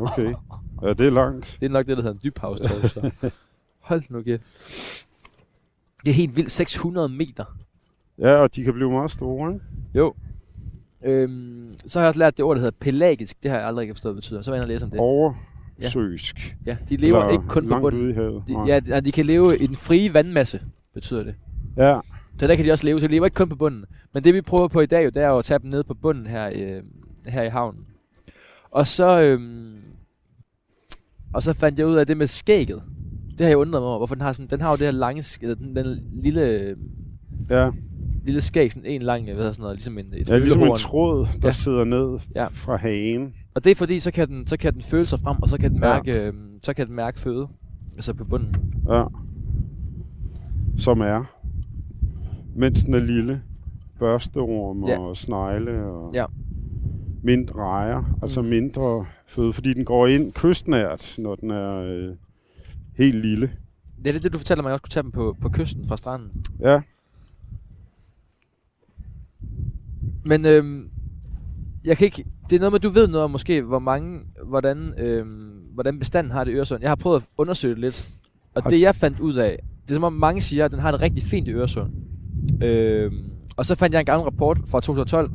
[0.00, 0.34] Okay.
[0.82, 1.56] Ja, det er langt.
[1.60, 2.94] Det er nok det, der hedder en dybhavstorsk.
[2.94, 3.30] så.
[3.88, 4.42] Hold nu kæft.
[6.04, 6.50] Det er helt vildt.
[6.50, 7.44] 600 meter.
[8.18, 9.64] Ja, og de kan blive meget store, ikke?
[9.94, 10.14] Jo.
[11.04, 13.42] Øhm, så har jeg også lært det ord, der hedder pelagisk.
[13.42, 14.42] Det har jeg aldrig ikke forstået, hvad det betyder.
[14.42, 15.00] Så var jeg inde og læse om det.
[15.00, 16.56] Oversøsk.
[16.66, 18.00] Ja, de lever Eller ikke kun på bunden.
[18.02, 18.42] ude i havet.
[18.48, 20.60] De, ja, de, de kan leve i den frie vandmasse,
[20.94, 21.34] betyder det.
[21.76, 22.00] ja.
[22.38, 23.84] Så der kan de også leve, så de lever ikke kun på bunden.
[24.14, 25.94] Men det vi prøver på i dag, jo, det er at tage dem ned på
[25.94, 26.82] bunden her, øh,
[27.26, 27.80] her i havnen.
[28.70, 29.76] Og så, øhm,
[31.34, 32.82] og så fandt jeg ud af det med skægget.
[33.30, 34.90] Det har jeg undret mig over, hvorfor den har sådan, den har jo det her
[34.90, 36.74] lange, eller den, den lille,
[37.50, 37.70] Ja.
[38.24, 40.76] lille skæg, sådan en lang, hvad hedder sådan noget, ligesom en, et ja, ligesom en
[40.76, 41.46] tråd, der Ja.
[41.46, 41.50] ja.
[41.52, 42.42] sidder ned Ja.
[42.42, 42.46] ja.
[42.52, 43.34] fra hagen.
[43.54, 45.58] Og det er fordi, så kan den, så kan den føle sig frem, og så
[45.58, 45.88] kan den Ja.
[45.88, 47.48] mærke, øh, så kan den mærke føde.
[47.94, 48.56] Altså på bunden.
[48.88, 49.04] Ja.
[50.78, 51.24] Som er,
[52.56, 53.42] mens den er lille,
[53.98, 54.98] børsteorm Ja.
[54.98, 56.24] og snegle og Ja.
[57.26, 58.48] Mindre rejer, altså Mm.
[58.48, 62.14] mindre føde, fordi den går ind kystnært, når den er øh,
[62.96, 63.50] helt lille.
[63.98, 65.96] Det er det, det du fortæller jeg også kunne tage dem på, på kysten fra
[65.96, 66.44] stranden.
[66.60, 66.80] Ja,
[70.24, 70.90] Men øhm,
[71.84, 74.94] jeg kan ikke, det er noget med, du ved noget om måske, hvor mange, hvordan,
[74.98, 76.80] øhm, hvordan bestanden har det i Øresund.
[76.82, 78.08] Jeg har prøvet at undersøge det lidt,
[78.54, 80.78] og det Altså- jeg fandt ud af, det er som om mange siger, at den
[80.80, 81.92] har det rigtig fint i Øresund.
[82.62, 83.24] Øhm,
[83.56, 85.30] og så fandt jeg en gammel rapport fra 2012,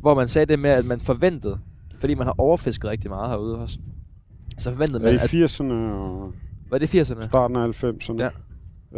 [0.00, 1.58] hvor man sagde det med, at man forventede,
[1.96, 3.78] fordi man har overfisket rigtig meget herude også,
[4.58, 6.32] så forventede ja man, i at, 80'erne og
[6.70, 7.22] var det 80'erne?
[7.22, 8.16] starten af 90'erne.
[8.18, 8.28] Ja.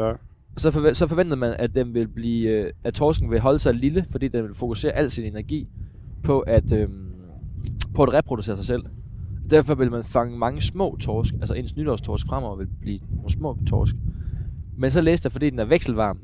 [0.08, 0.12] ja.
[0.56, 3.74] så, forve- så forventede man, at den vil blive, øh, at torsken vil holde sig
[3.74, 5.68] lille, fordi den vil fokusere al sin energi
[6.22, 7.06] på at, øhm,
[7.94, 8.82] på at reproducere sig selv.
[9.50, 13.58] Derfor vil man fange mange små torsk, altså ens nytårstorsk fremover vil blive nogle små
[13.66, 13.94] torsk.
[14.76, 16.18] Men så læste jeg, fordi den er vekselvarm,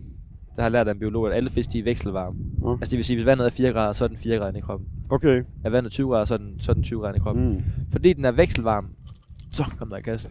[0.59, 2.37] der har lært af en biolog, at alle fisk de er vekselvarme.
[2.64, 2.73] Ja.
[2.73, 4.61] Altså det vil sige, hvis vandet er 4 grader, så er den 4 grader i
[4.61, 4.88] kroppen.
[5.11, 5.42] Okay.
[5.64, 7.49] Er vandet 20 grader, så er den, så er den 20 grader i kroppen.
[7.53, 7.61] Mm.
[7.92, 8.87] Fordi den er vekselvarm,
[9.51, 10.31] så kom der i kassen.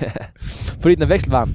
[0.82, 1.54] Fordi den er vekselvarm,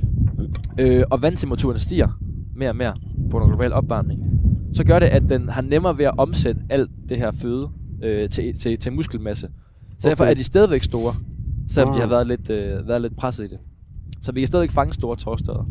[0.79, 2.19] øh, og vandtemperaturen stiger
[2.55, 4.21] mere og mere på grund af global opvarmning,
[4.73, 7.69] så gør det, at den har nemmere ved at omsætte alt det her føde
[8.03, 9.49] øh, til, til, til muskelmasse.
[9.99, 10.31] Så derfor Okay.
[10.31, 11.13] er de stadigvæk store,
[11.69, 12.01] selvom de Ah.
[12.01, 13.57] har været lidt, øh, været lidt presset i det.
[14.21, 15.69] Så vi kan stadigvæk fange store torsksteder.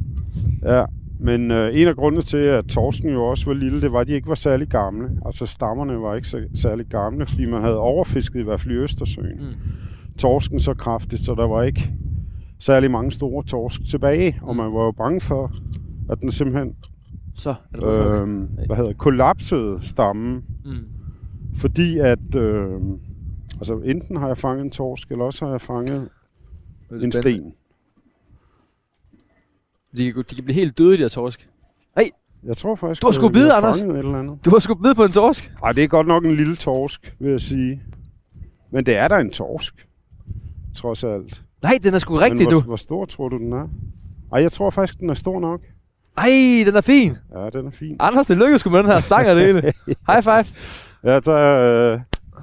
[0.62, 0.84] Ja,
[1.24, 4.06] men øh, en af grundene til, at torsken jo også var lille, det var, at
[4.06, 5.10] de ikke var særlig gamle.
[5.26, 8.76] Altså stammerne var ikke så, særlig gamle, fordi man havde overfisket i hvert fald i
[8.76, 9.36] Østersøen.
[9.38, 9.54] Mm.
[10.18, 11.92] Torsken så kraftigt, så der var ikke
[12.58, 14.56] særlig mange store torsk tilbage, og Mm.
[14.62, 15.52] man var jo bange for,
[16.10, 16.74] at den simpelthen
[17.34, 20.72] Så er det øh, hvad hedder, kollapsede stammen, mm.
[21.56, 22.70] fordi at øh,
[23.56, 26.08] altså enten har jeg fanget en torsk, eller også har jeg fanget
[27.02, 27.52] en sten.
[29.96, 31.48] De kan, de kan blive helt døde, de der torsk.
[32.46, 33.80] Jeg tror faktisk, Du har vi bide, har Anders.
[33.80, 34.44] et eller andet.
[34.44, 35.52] Du har sgu bid på en torsk.
[35.64, 37.82] Ej, det er godt nok en lille torsk, vil jeg sige.
[38.72, 39.88] Men det er da en torsk,
[40.76, 41.42] trods alt.
[41.62, 42.56] Nej, den er sgu rigtig, Men du.
[42.56, 43.68] hvor, hvor stor tror du, den er?
[44.32, 45.60] Ej, jeg tror faktisk, den er stor nok.
[46.18, 46.30] Ej,
[46.66, 47.16] den er fin.
[47.34, 47.96] Ja, den er fin.
[48.00, 49.60] Anders, det lykkedes sgu med den her stang og det hele.
[50.08, 50.44] High five.
[51.04, 51.60] Ja, der,
[51.92, 52.00] øh,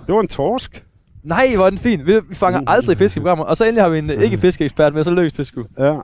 [0.07, 0.85] det var en torsk.
[1.23, 2.05] Nej, hvor er den fin.
[2.05, 3.45] Vi, fanger aldrig fisk i programmet.
[3.45, 5.65] Og så endelig har vi en øh, ikke fiskeekspert med, så lykkes det sgu.
[5.77, 5.99] Ja,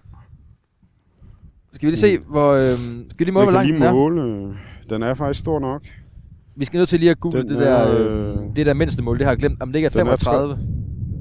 [1.77, 2.51] Skal vi lige se, hvor...
[2.53, 3.91] Øh, skal vi lige måle, hvor lang den er?
[3.91, 4.53] måle.
[4.89, 5.81] Den er faktisk stor nok.
[6.55, 9.03] Vi skal nødt til lige at google Den det der, er, øh, det der mindste
[9.03, 9.17] mål.
[9.17, 9.61] Det har jeg glemt.
[9.61, 10.57] Om det ikke er den er 35.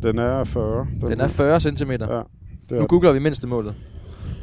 [0.02, 0.86] Den er 40.
[1.00, 1.90] Den er 40 cm.
[1.90, 1.96] Ja.
[1.96, 3.74] Nu er, googler vi mindste målet.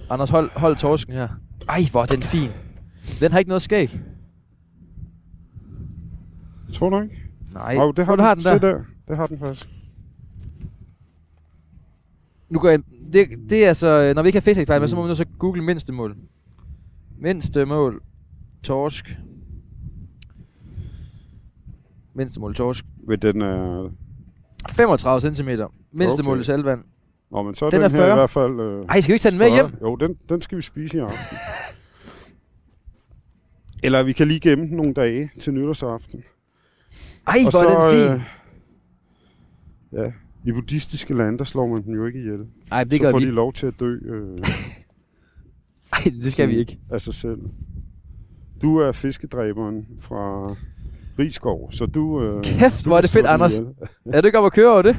[0.09, 1.27] Anders, hold, hold torsken her.
[1.69, 2.49] Ej, hvor er den fin.
[3.19, 3.99] Den har ikke noget skæg.
[6.73, 7.15] tror du ikke?
[7.53, 7.77] Nej.
[7.79, 8.57] Åh, det har, du har den Se der.
[8.59, 8.77] der.
[9.07, 9.69] Det har den faktisk.
[12.53, 12.79] Nu går jeg.
[13.13, 15.25] Det, det er altså, når vi ikke har fiskeekspert med, så må vi nu så
[15.39, 16.15] google mindste mål.
[17.19, 18.01] Mindste mål.
[18.63, 19.17] Torsk.
[22.15, 22.85] Mindste mål torsk.
[23.07, 23.89] Ved den er...
[24.69, 25.49] 35 cm.
[25.91, 26.23] Mindste Okay.
[26.23, 26.83] mål salvand.
[27.31, 28.11] Nå, men så er Den den, er her 40.
[28.11, 28.59] i hvert fald...
[28.59, 29.65] Øh, Ej, skal vi ikke tage den med hjem?
[29.81, 31.37] Jo, den, den skal vi spise i aften.
[33.83, 36.23] Eller vi kan lige gemme den nogle dage til nytårsaften.
[37.27, 38.13] Ej, hvor er den fin.
[38.13, 40.11] Øh, ja,
[40.45, 42.39] i buddhistiske lande, der slår man dem jo ikke ihjel.
[42.71, 43.25] Ej, det så gør får vi.
[43.25, 44.37] de lov til at dø øh,
[45.93, 46.79] Ej, det skal vi ikke.
[46.89, 47.39] af sig selv.
[48.61, 50.53] Du er fiskedræberen fra
[51.19, 52.23] Rigskov, så du...
[52.23, 53.59] Øh, Kæft, du hvor er det fedt, Anders.
[54.05, 54.97] Er du ikke op at køre over det?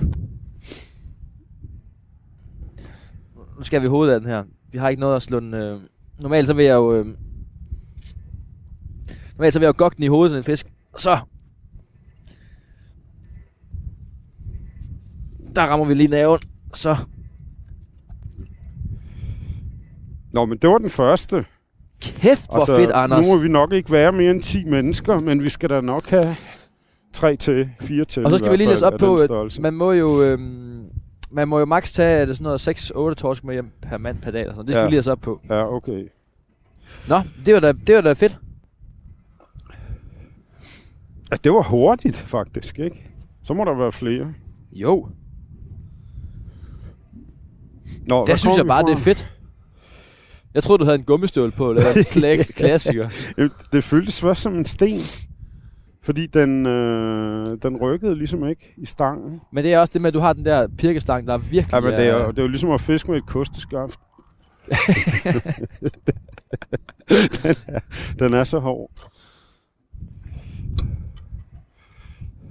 [3.58, 4.44] Nu skal vi hovedet af den her.
[4.72, 5.54] Vi har ikke noget at slå den...
[5.54, 5.80] Øh...
[6.20, 6.94] Normalt så vil jeg jo...
[6.94, 7.06] Øh...
[9.36, 10.72] Normalt så vil jeg jo gokke den i hovedet sådan en fisk.
[10.96, 11.18] Så!
[15.56, 16.38] Der rammer vi lige naven.
[16.74, 16.96] Så.
[20.32, 21.44] Nå, men det var den første.
[22.00, 23.26] Kæft, hvor fedt, Anders.
[23.26, 26.06] Nu må vi nok ikke være mere end 10 mennesker, men vi skal da nok
[26.06, 26.36] have
[27.12, 28.24] 3 til 4 til.
[28.24, 30.22] Og så skal vi lige læse op på, at man må jo...
[30.22, 30.38] Øh...
[31.30, 34.18] Man må jo maks tage er det sådan noget 6-8 torsk med hjem per mand
[34.18, 34.48] per dag.
[34.48, 34.66] Og sådan.
[34.66, 34.86] Det skal Ja.
[34.86, 35.40] vi lige læse op på.
[35.50, 36.08] Ja, okay.
[37.08, 38.38] Nå, det var da, det var da fedt.
[41.30, 43.10] Altså, det var hurtigt, faktisk, ikke?
[43.42, 44.34] Så må der være flere.
[44.72, 45.08] Jo.
[48.06, 49.30] Nå, Der synes jeg bare, det er fedt.
[50.54, 53.08] Jeg troede, du havde en gummistøvle på, eller en kla- klassiker.
[53.72, 55.00] Det føltes først som en sten.
[56.02, 59.40] Fordi den, øh, den rykkede ligesom ikke i stangen.
[59.52, 61.72] Men det er også det med, at du har den der pirkestang, der er virkelig...
[61.72, 63.98] Ja, men det er, er- jo, det er jo ligesom at fiske med et kosteskaft.
[67.42, 67.80] den, er,
[68.18, 68.90] den er så hård.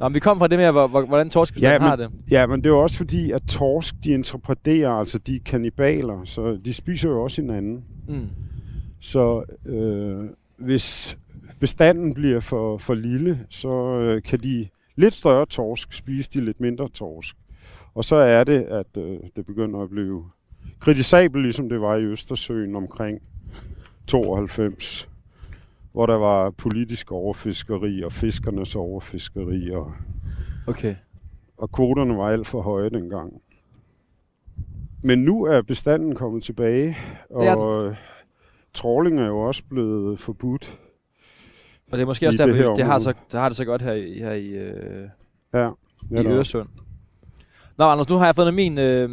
[0.04, 2.10] Nå, men vi kom fra det med, hvor, hvor, hvordan torskebestanden Ja, men- har det.
[2.32, 6.26] Ja, men det er jo også fordi, at torsk, de interpreterer, altså de er kannibaler,
[6.26, 7.84] så de spiser jo også hinanden.
[8.08, 8.28] Mm.
[9.00, 11.18] Så øh, hvis
[11.60, 16.60] bestanden bliver for, for lille, så øh, kan de lidt større torsk spise de lidt
[16.60, 17.36] mindre torsk.
[17.96, 20.26] Og så er det, at øh, det begynder at blive
[20.80, 23.20] kritisabelt, ligesom det var i Østersøen omkring
[24.08, 25.10] 92,
[25.94, 29.92] hvor der var politisk overfiskeri og fiskernes overfiskeri, og,
[30.68, 30.96] Okay.
[31.58, 33.42] og kvoterne var alt for høje dengang.
[35.04, 36.98] Men nu er bestanden kommet tilbage,
[37.30, 37.96] og øh,
[38.74, 40.80] trawling er jo også blevet forbudt.
[41.92, 43.82] Og det er måske også derfor, det, det, har, så, det har det så godt
[43.82, 45.08] her i, her i, øh,
[45.54, 45.74] Ja, i
[46.10, 46.32] netop.
[46.32, 46.68] Øresund.
[47.78, 49.10] Nå, Anders, nu har jeg fundet min, øh,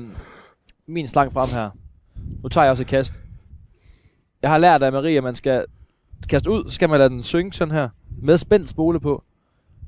[0.86, 1.70] min slang frem her.
[2.42, 3.20] Nu tager jeg også et kast.
[4.42, 5.64] Jeg har lært af Marie, at man skal
[6.28, 7.88] kaste ud, så skal man lade den synke sådan her,
[8.22, 9.22] med spændt spole på,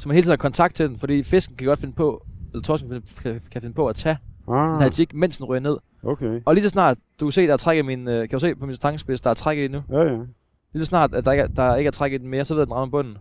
[0.01, 2.63] så man hele tiden har kontakt til den, fordi fisken kan godt finde på, eller
[2.63, 5.61] torsken kan, kan, kan finde på at tage den her Ah, jig, mens den ryger
[5.61, 5.77] ned.
[6.03, 6.41] okay.
[6.45, 8.39] Og lige så snart, du kan se, der er træk i min, øh, kan du
[8.39, 9.83] se på min stangspids, der er træk i nu.
[9.91, 10.19] Ja, ja.
[10.73, 12.55] Lige så snart, at der ikke er, der ikke er træk i den mere, så
[12.55, 13.19] ved jeg, at den rammer bunden.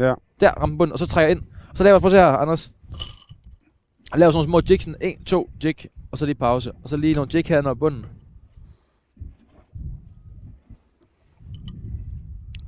[0.00, 0.14] Ja.
[0.40, 1.46] Der rammer bunden, og så trækker jeg ind.
[1.74, 2.72] Så laver jeg, prøv at se her, Anders.
[4.12, 5.76] Jeg laver sådan nogle små jigs, 1, 2 jig,
[6.10, 6.72] og så lige pause.
[6.82, 8.06] Og så lige nogle jig her, når bunden.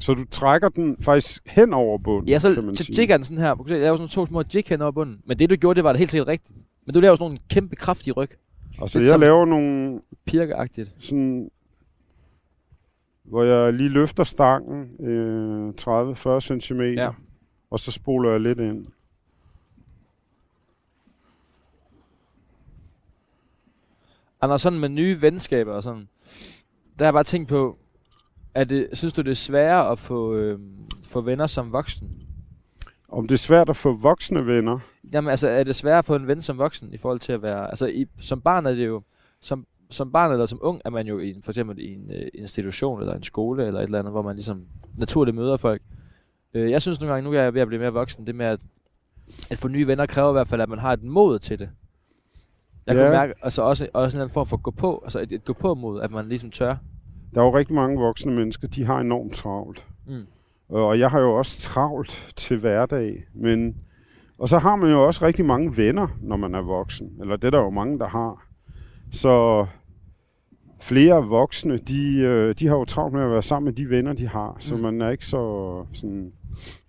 [0.05, 2.97] Så du trækker den faktisk hen over bunden, Ja, så, kan man sige.
[3.01, 3.57] jigger den sådan her.
[3.69, 5.21] Jeg laver sådan to små jig hen over bunden.
[5.27, 6.59] Men det du gjorde, det var det helt sikkert rigtigt.
[6.87, 8.31] Men du laver sådan nogle kæmpe kraftige ryg.
[8.83, 10.95] Altså, lidt jeg som- laver nogle Pirkeagtigt.
[10.99, 11.51] sådan,
[13.25, 17.11] hvor jeg lige løfter stangen øh, 30-40 cm, Ja.
[17.71, 18.87] og så spoler jeg lidt ind.
[24.41, 26.09] Anders, sådan med nye venskaber og sådan,
[26.99, 27.79] der har jeg bare tænkt på,
[28.55, 30.59] at det, synes du, det er sværere at få, øh,
[31.07, 32.23] få venner som voksen?
[33.09, 34.79] Om det er svært at få voksne venner,
[35.13, 37.43] Jamen altså, er det sværere at få en ven som voksen i forhold til at
[37.43, 37.69] være...
[37.69, 39.03] Altså, i, som barn er det jo...
[39.41, 42.11] Som, som barn eller som ung er man jo i, en- for eksempel i en
[42.11, 44.67] øh, institution eller en skole eller et eller andet, hvor man ligesom
[44.99, 45.83] naturligt møder folk.
[46.55, 48.47] Øh, jeg synes nogle gange, nu er jeg ved at blive mere voksen, det med
[48.47, 48.61] at,
[49.51, 51.71] at få nye venner kræver i hvert fald, at man har et mod til det.
[52.87, 53.03] Jeg Ja.
[53.03, 55.45] kan mærke, altså også, også en eller anden form for gå på, altså et, et
[55.45, 56.77] gå på mod, at man ligesom tør.
[57.35, 59.87] Der er jo rigtig mange voksne mennesker, de har enormt travlt.
[60.07, 60.23] Mm.
[60.69, 63.77] Og jeg har jo også travlt til hverdag, men...
[64.39, 67.13] Og så har man jo også rigtig mange venner, når man er voksen.
[67.21, 68.47] Eller det er der jo mange, der har.
[69.13, 69.67] Så
[70.81, 74.13] flere voksne, de, øh, de har jo travlt med at være sammen med de venner,
[74.13, 74.57] de har.
[74.59, 74.83] Så Mm.
[74.83, 76.33] man er ikke så sådan...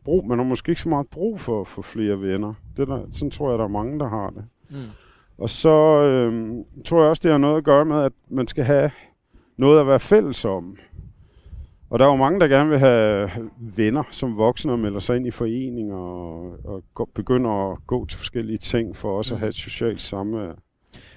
[0.03, 2.53] Brug, man har måske ikke så meget brug for, for flere venner.
[2.77, 4.45] Det er der, sådan tror jeg, der er mange, der har det.
[4.69, 4.77] Mm.
[5.37, 6.53] Og så øh,
[6.85, 8.91] tror jeg også, det har noget at gøre med, at man skal have
[9.57, 10.77] noget at være fælles om.
[11.89, 15.15] Og der er jo mange, der gerne vil have venner som voksne og melder sig
[15.15, 19.35] ind i foreninger og, og gå, begynder at gå til forskellige ting for også mm.
[19.35, 20.47] at have et socialt samvær.
[20.47, 20.53] Men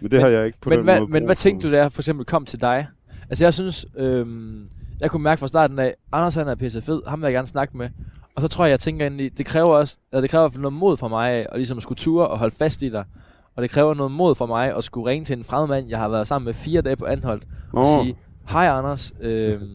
[0.01, 1.41] det Men- har jeg ikke på Men den hvad, måde men hvad for.
[1.43, 2.87] tænkte du, der for eksempel kom til dig?
[3.31, 4.67] Altså jeg synes, øhm,
[5.01, 7.47] jeg kunne mærke fra starten af, Anders han er pisse fed, ham vil jeg gerne
[7.49, 7.89] snakke med.
[8.35, 10.73] Og så tror jeg, jeg tænker egentlig, det kræver også, eller det kræver i noget
[10.73, 13.05] mod fra mig at ligesom skulle ture og holde fast i dig.
[13.57, 15.99] Og det kræver noget mod fra mig at skulle ringe til en fremmed mand, jeg
[15.99, 18.17] har været sammen med fire dage på Anholdt, og Nå, sige,
[18.49, 19.69] hej Anders, øhm,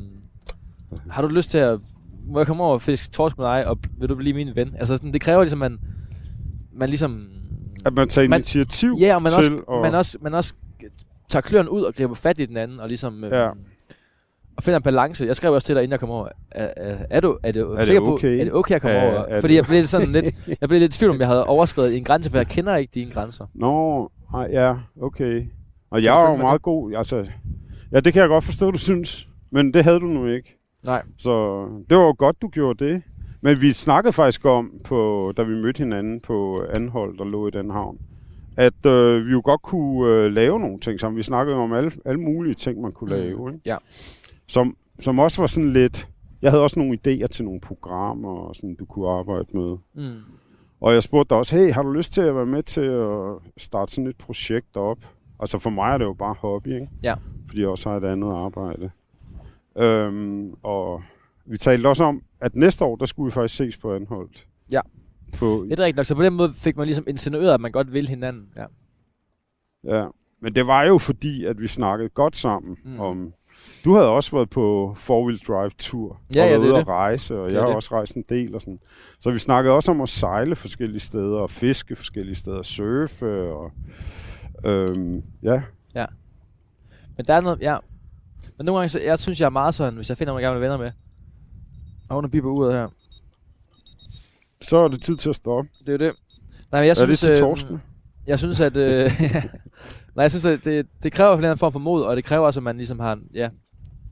[1.09, 1.79] har du lyst til at,
[2.27, 4.75] må jeg komme over og fiske torsk med dig, og vil du blive min ven?
[4.79, 5.79] Altså sådan, det kræver ligesom, man,
[6.73, 7.27] man ligesom
[7.85, 9.81] at man tager man- initiativ Ja, og man til også, at...
[9.81, 10.53] man også, man også
[11.29, 13.23] tager kløren ud og griber fat i den anden, og ligesom...
[13.23, 13.49] Øh, Ja.
[14.57, 15.25] Og finder en balance.
[15.25, 16.27] Jeg skrev også til dig, inden jeg kom over.
[16.51, 18.39] Er, er, er, du, er, det, det sikker på- okay?
[18.39, 19.25] er det okay at komme Er- over?
[19.25, 20.25] er Fordi jeg blev sådan lidt,
[20.61, 22.91] jeg blev lidt i tvivl, om jeg havde overskrevet en grænse, for jeg kender ikke
[22.93, 23.45] dine grænser.
[23.53, 25.45] Nå, ej, ja, okay.
[25.89, 27.25] Og du jeg er jo meget god, altså...
[27.93, 29.29] Ja, det kan jeg godt forstå, du synes.
[29.51, 30.57] Men det havde du nu ikke.
[30.83, 31.03] Nej.
[31.17, 33.01] Så det var jo godt, du gjorde det.
[33.41, 37.51] Men vi snakkede faktisk om, på, da vi mødte hinanden på Anholdt og lå i
[37.51, 37.97] den havn,
[38.57, 41.17] at øh, vi jo godt kunne øh, lave nogle ting sammen.
[41.17, 43.53] Vi snakkede om alle, alle mulige ting, man kunne Mm, lave.
[43.53, 43.61] Ikke?
[43.65, 43.77] ja.
[44.47, 46.07] Som, som også var sådan lidt...
[46.41, 49.77] Jeg havde også nogle idéer til nogle programmer, og sådan, du kunne arbejde med.
[49.93, 50.19] Mm.
[50.81, 53.17] Og jeg spurgte dig også, hey, har du lyst til at være med til at
[53.61, 54.97] starte sådan et projekt op?
[55.43, 56.89] Altså for mig er det jo bare hobby, ikke?
[57.03, 57.15] Ja.
[57.47, 58.91] Fordi jeg også har et andet arbejde.
[59.77, 61.01] Øhm, og
[61.45, 64.47] vi talte også om, at næste år, der skulle vi faktisk ses på Anholdt.
[64.71, 64.81] Ja.
[65.39, 67.71] På, Det er rigtigt nok, så på den måde fik man ligesom insinueret, at man
[67.71, 68.49] godt vil hinanden.
[68.55, 68.65] Ja.
[69.97, 70.07] ja.
[70.41, 72.99] Men det var jo fordi, at vi snakkede godt sammen Mm.
[72.99, 73.33] om...
[73.85, 77.39] Du havde også været på four-wheel drive tur Ja, og ja, været ude at rejse,
[77.39, 77.75] og Det jeg har det.
[77.75, 78.79] også rejst en del og sådan.
[79.19, 83.71] Så vi snakkede også om at sejle forskellige steder og fiske forskellige steder, surfe og
[84.65, 85.61] øhm, ja,
[87.17, 87.77] Men der er noget, ja.
[88.57, 90.61] Men nogle gange, så, jeg synes, jeg er meget sådan, hvis jeg finder nogle gamle
[90.61, 90.91] venner med.
[92.09, 92.87] Og under biber uret her.
[94.61, 95.69] så er det tid til at stoppe.
[95.79, 96.15] Det er jo det.
[96.71, 97.81] Nej, men jeg er synes, det til øh, torsken?
[98.27, 98.77] Jeg synes, at...
[98.77, 99.11] Øh,
[100.15, 102.25] nej, jeg synes, at det, det kræver en eller anden form for mod, og det
[102.25, 103.19] kræver også, at man ligesom har...
[103.33, 103.49] Ja,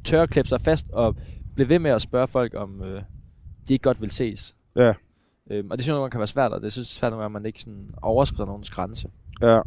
[0.04, 1.16] tør at klippe sig fast og
[1.56, 3.02] blive ved med at spørge folk, om øh,
[3.68, 4.56] de ikke godt vil ses.
[4.76, 4.94] Ja.
[5.52, 7.10] Øhm, og det synes jeg nogle gange kan være svært, og det synes jeg er
[7.12, 9.10] svært, at man ikke sådan overskrider nogens grænse.
[9.42, 9.60] Ja.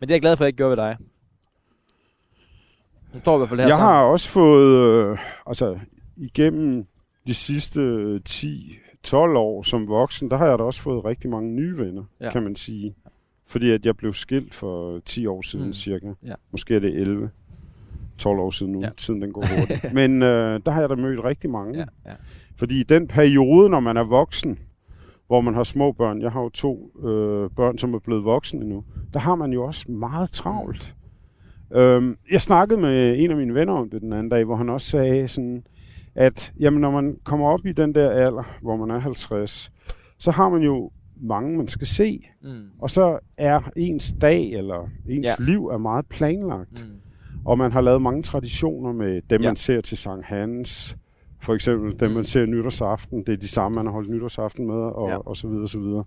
[0.00, 0.96] Men det er jeg glad for, at jeg ikke gjorde ved dig.
[3.14, 3.86] Nu vi i hvert fald her Jeg sammen.
[3.94, 5.78] har også fået, øh, altså
[6.16, 6.86] igennem
[7.26, 7.80] de sidste
[8.28, 12.30] 10-12 år som voksen, der har jeg da også fået rigtig mange nye venner, Ja.
[12.30, 12.94] kan man sige.
[13.46, 15.72] Fordi at jeg blev skilt for 10 år siden Mm.
[15.72, 16.12] cirka.
[16.26, 16.34] Ja.
[16.52, 17.30] Måske er det 11.
[18.18, 18.88] 12 år siden nu, ja.
[18.96, 19.92] tiden den går hurtigt.
[19.94, 21.78] Men øh, der har jeg da mødt rigtig mange.
[21.78, 22.12] Ja, ja.
[22.56, 24.58] Fordi i den periode, når man er voksen,
[25.26, 28.64] hvor man har små børn, jeg har jo to øh, børn, som er blevet voksne
[28.64, 28.84] nu,
[29.14, 30.96] der har man jo også meget travlt.
[31.72, 34.68] Øhm, jeg snakkede med en af mine venner om det den anden dag, hvor han
[34.68, 35.64] også sagde sådan,
[36.14, 39.70] at jamen, når man kommer op i den der alder, hvor man er 50,
[40.18, 40.90] så har man jo
[41.22, 42.20] mange, man skal se.
[42.42, 42.48] Mm.
[42.78, 45.44] Og så er ens dag eller ens Ja.
[45.44, 46.86] liv er meget planlagt.
[46.88, 46.96] Mm.
[47.44, 49.48] Og man har lavet mange traditioner med dem, Ja.
[49.48, 50.96] man ser til Sankt Hans.
[51.46, 53.22] For eksempel dem, man ser nytårsaften.
[53.22, 55.16] Det er de samme, man har holdt nytårsaften med, og, Ja.
[55.16, 56.04] og så videre, og så videre.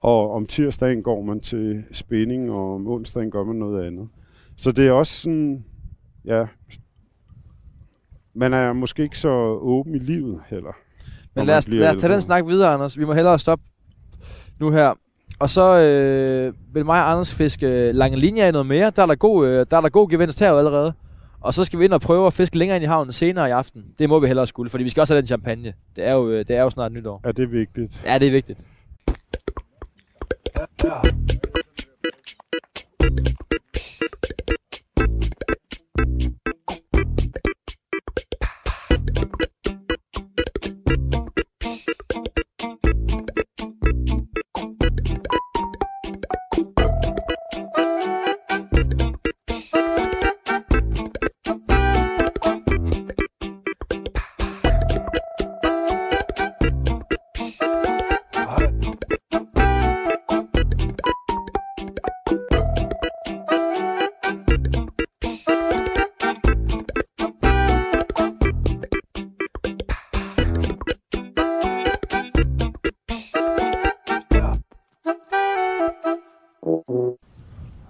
[0.00, 4.08] Og om tirsdagen går man til spænding, og om onsdagen gør man noget andet.
[4.56, 5.64] Så det er også sådan,
[6.24, 6.42] ja,
[8.34, 9.28] man er måske ikke så
[9.60, 10.72] åben i livet heller.
[11.34, 12.98] Men lad os, lad os tage den snak videre, Anders.
[12.98, 13.64] Vi må hellere stoppe
[14.60, 14.94] nu her.
[15.38, 18.92] Og så øh, vil mig og Anders fiske lange linjer i noget mere.
[18.96, 20.92] Der er der god, øh, der er der god gevinst her allerede.
[21.40, 23.50] Og så skal vi ind og prøve at fiske længere ind i havnen senere i
[23.52, 23.84] aften.
[23.98, 25.72] Det må vi hellere skulle, fordi vi skal også have den champagne.
[25.96, 27.20] Det er jo, øh, det er jo snart nytår.
[27.24, 28.02] Er det vigtigt?
[28.06, 28.58] Ja, det er vigtigt.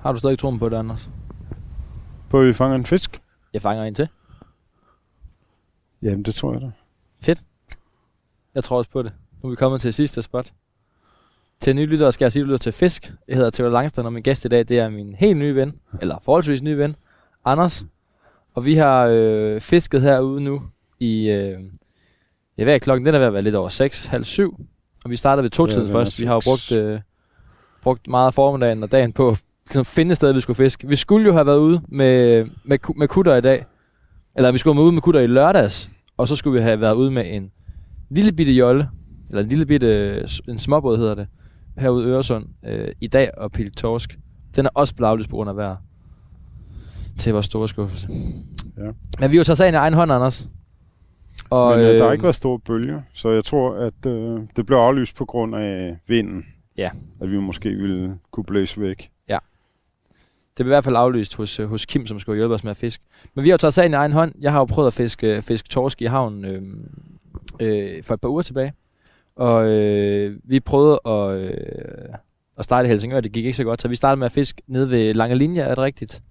[0.00, 1.08] Har du stadig troen på det, Anders?
[2.30, 3.22] På at vi fanger en fisk?
[3.52, 4.08] Jeg fanger en til.
[6.02, 6.70] Jamen, det tror jeg da.
[8.54, 9.12] Jeg tror også på det.
[9.42, 10.52] Nu er vi kommet til sidste spot.
[11.60, 13.12] Til nye lyttere skal jeg sige, at lytter til Fisk.
[13.28, 15.74] Jeg hedder Theodor Langstrøm, og min gæst i dag, det er min helt nye ven,
[16.00, 16.96] eller forholdsvis nye ven,
[17.44, 17.84] Anders.
[18.54, 20.62] Og vi har øh, fisket herude nu
[21.00, 21.60] i, øh,
[22.56, 24.60] jeg ved klokken, den er ved at være lidt over 6, halv syv.
[25.04, 26.20] Og vi starter ved to-tiden den er først.
[26.20, 27.00] Vi har jo brugt, øh,
[27.82, 30.88] brugt meget af formiddagen og dagen på at ligesom, finde sted, vi skulle fiske.
[30.88, 33.64] Vi skulle jo have været ude med, med, med kutter i dag.
[34.36, 35.90] Eller vi skulle have været ude med kutter i lørdags.
[36.16, 37.50] Og så skulle vi have været ude med en
[38.10, 38.88] lille bitte jolle,
[39.28, 41.26] eller en lille bitte, en småbåd hedder det,
[41.78, 44.18] herude i Øresund, øh, i dag og pillet torsk.
[44.56, 45.76] Den er også blevet aflyst på grund af vejr.
[47.18, 48.08] Til vores store skuffelse.
[48.78, 48.90] Ja.
[49.20, 50.48] Men vi jo taget sagen i egen hånd, Anders.
[51.50, 54.66] Og, Men øh, der har ikke været store bølger, så jeg tror, at øh, det
[54.66, 56.44] blev aflyst på grund af vinden.
[56.76, 56.90] Ja.
[57.20, 59.10] At vi måske ville kunne blæse væk.
[60.60, 62.70] Det blev i hvert fald aflyst hos, øh, hos Kim, som skulle hjælpe os med
[62.70, 63.04] at fiske.
[63.34, 64.34] Men vi har jo taget sagen i egen hånd.
[64.40, 66.62] Jeg har jo prøvet at fiske, fiske torsk i havnen øh,
[67.60, 68.72] øh, for et par uger tilbage.
[69.36, 72.14] Og øh, vi prøvede at, øh,
[72.58, 73.20] at starte i Helsingør.
[73.20, 75.60] Det gik ikke så godt, så vi startede med at fiske nede ved Lange Linje,
[75.60, 76.22] er det rigtigt?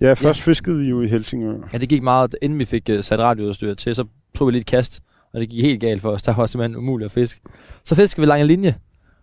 [0.00, 0.50] Ja, først ja.
[0.50, 1.68] fiskede vi jo i Helsingør.
[1.72, 2.36] Ja, det gik meget.
[2.42, 4.04] Inden vi fik uh, sat radioudstyr til, så
[4.34, 5.00] tog vi lidt kast.
[5.32, 6.22] Og det gik helt galt for os.
[6.22, 7.40] Der var simpelthen umuligt at fiske.
[7.84, 8.74] Så fiskede vi Lange Linje.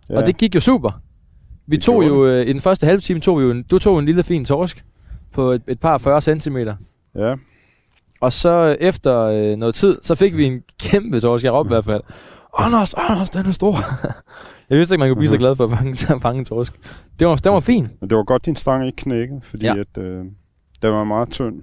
[0.10, 0.18] Ja.
[0.18, 1.02] Og det gik jo super.
[1.68, 4.00] Vi tog jo, øh, i den første halve time, tog vi jo en, du tog
[4.00, 4.84] en lille fin torsk
[5.34, 6.76] på et, et par 40 centimeter.
[7.16, 7.36] Ja,
[8.22, 11.44] Og så øh, efter øh, noget tid, så fik vi en kæmpe torsk.
[11.44, 12.02] Jeg råbte i hvert fald,
[12.58, 13.76] Anders, Anders, den er stor.
[14.70, 15.40] jeg vidste ikke, man kunne blive så Mhm.
[15.40, 16.74] glad for at fange, at fange en torsk.
[17.20, 17.88] Det var, den var fin.
[18.02, 19.76] men det var godt, din stang ikke knækkede, fordi Ja.
[19.78, 20.26] at, øh,
[20.82, 21.56] den var meget tynd.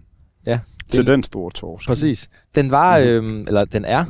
[0.47, 0.59] Ja,
[0.91, 1.87] Til det- den store torsk.
[1.89, 2.29] Præcis.
[2.55, 4.05] Den var, øh, eller den er,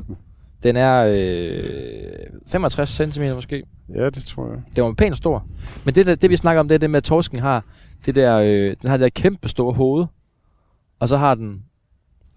[0.62, 1.64] den er øh,
[2.46, 3.62] 65 cm måske.
[3.94, 4.62] Ja, det tror jeg.
[4.76, 5.46] Den var pænt stor.
[5.84, 7.64] Men det, der, det vi snakker om, det er det med, at torsken har
[8.06, 10.06] det der, øh, den har det der kæmpe store hoved.
[11.00, 11.62] Og så har den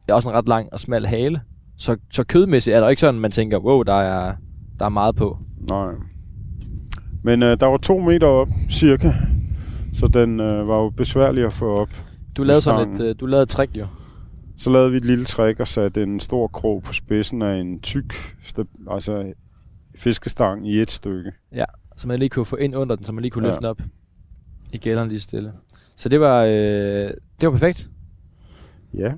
[0.08, 1.42] ja, også en ret lang og smal hale.
[1.78, 4.36] Så, så kødmæssigt er der ikke sådan, man tænker, wow, der er,
[4.80, 5.38] der er meget på.
[5.70, 5.94] Nej.
[7.24, 9.14] Men øh, der var to meter op, cirka.
[9.94, 11.90] Så den øh, var jo besværlig at få op.
[12.38, 13.88] Du lavede sådan et, øh, du lavede et trick jo.
[14.58, 17.80] Så lavede vi et lille trick og satte en stor krog på spidsen af en
[17.80, 18.14] tyk
[18.92, 19.34] altså
[19.96, 21.32] fiskestang i et stykke.
[21.98, 23.52] Så man lige kunne få ind under den, så man lige kunne Ja.
[23.52, 23.82] løfte den op
[24.72, 25.52] i gælderen lige stille.
[25.98, 27.90] Så det var, øh, det var perfekt.
[28.94, 29.12] Ja.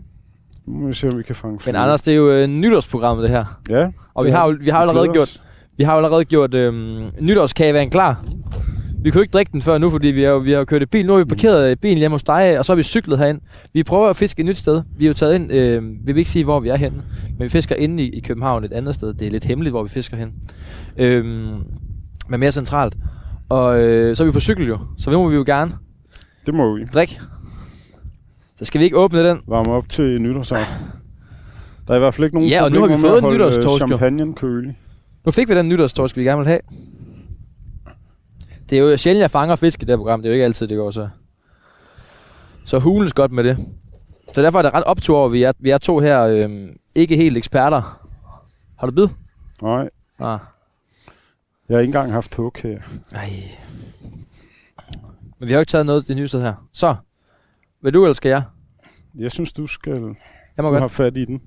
[0.65, 1.77] Nu må vi se, om vi kan fange Men flere.
[1.77, 3.61] Anders, det er jo øh, nytårsprogrammet det her.
[3.69, 3.91] Ja.
[4.13, 5.41] Og vi har vi har allerede gjort,
[5.77, 8.23] vi har allerede gjort øhm, nytårskagevagen klar.
[9.07, 11.05] Vi kunne ikke drikke den før nu, fordi vi har, vi har kørt i bil.
[11.05, 13.41] Nu har vi parkeret øh, bilen hjemme hos dig, og så har vi cyklet herind.
[13.73, 14.81] Vi prøver at fiske et nyt sted.
[14.97, 16.97] Vi er jo taget ind, øh, vi vil ikke sige, hvor vi er henne,
[17.37, 19.13] men vi fisker inde i, i København et andet sted.
[19.13, 20.33] Det er lidt hemmeligt, hvor vi fisker hen.
[20.97, 21.55] Øhm,
[22.29, 22.95] men mere centralt.
[23.49, 25.71] Og øh, så er vi på cykel jo, så det må vi jo gerne
[26.45, 26.83] Det må vi.
[26.83, 27.19] drikke.
[28.59, 29.39] Så skal vi ikke åbne den?
[29.47, 30.85] Varme op til nytårsaften.
[31.87, 33.33] Der er i hvert fald ikke nogen Ja, og nu har vi fået holde, øh,
[33.33, 33.87] nytårstorsk, jo.
[33.87, 34.77] champagnen kølig.
[35.25, 36.59] Nu fik vi den nytårstorsk, vi gerne vil have.
[38.69, 40.21] Det er jo sjældent, jeg fanger fisk i det her program.
[40.21, 41.09] Det er jo ikke altid, det går så.
[42.65, 43.57] Så hules godt med det.
[44.33, 46.79] Så derfor er det ret optur over, at vi er, vi er to her, øhm,
[46.95, 48.09] ikke helt eksperter.
[48.79, 49.07] Har du bid?
[49.61, 50.39] Nej, Ah.
[51.69, 52.79] jeg har ikke engang haft hug her.
[53.13, 53.29] Ej.
[55.39, 56.67] Men vi har jo ikke taget noget af det nye sted her.
[56.73, 56.95] Så,
[57.81, 58.43] vil du eller skal jeg?
[59.15, 59.91] Jeg synes, du skal
[60.57, 60.81] Jeg må du godt.
[60.81, 61.41] have fat i den.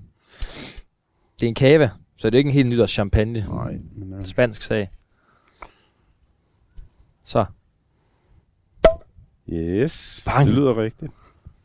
[1.40, 3.46] Det er en kave, så det er ikke en helt nytårs champagne.
[3.48, 4.88] Nej, men øh, Spansk sag.
[7.30, 7.44] Så,
[9.52, 10.46] yes, Bang.
[10.46, 11.12] det lyder rigtigt.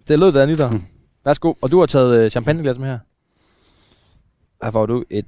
[0.07, 0.69] det lød da nytår.
[0.69, 0.81] Mm.
[1.23, 1.53] Værsgo.
[1.61, 2.99] Og du har taget øh, champagneglas med her.
[4.63, 5.25] Her får du et,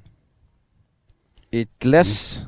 [1.52, 2.41] et glas.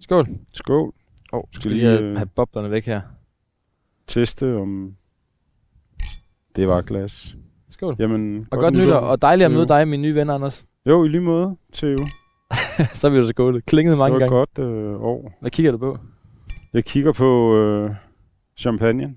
[0.00, 0.28] Skål.
[0.52, 0.92] Skål.
[1.32, 3.00] Oh, Skal skal lige, have, øh, have boblerne væk her.
[4.06, 4.96] Teste om
[6.56, 7.36] det var glas.
[7.70, 7.96] Skål.
[7.98, 10.64] Jamen, Og godt nytår, og dejligt at møde dig, min nye ven, Anders.
[10.86, 11.96] Jo, i lige måde, Theo.
[12.94, 13.66] så er vi jo så skålet.
[13.66, 14.46] Klingede mange det var gange.
[14.56, 15.32] godt øh, år.
[15.40, 15.98] Hvad kigger du på?
[16.72, 17.90] Jeg kigger på øh,
[18.56, 19.16] champagne.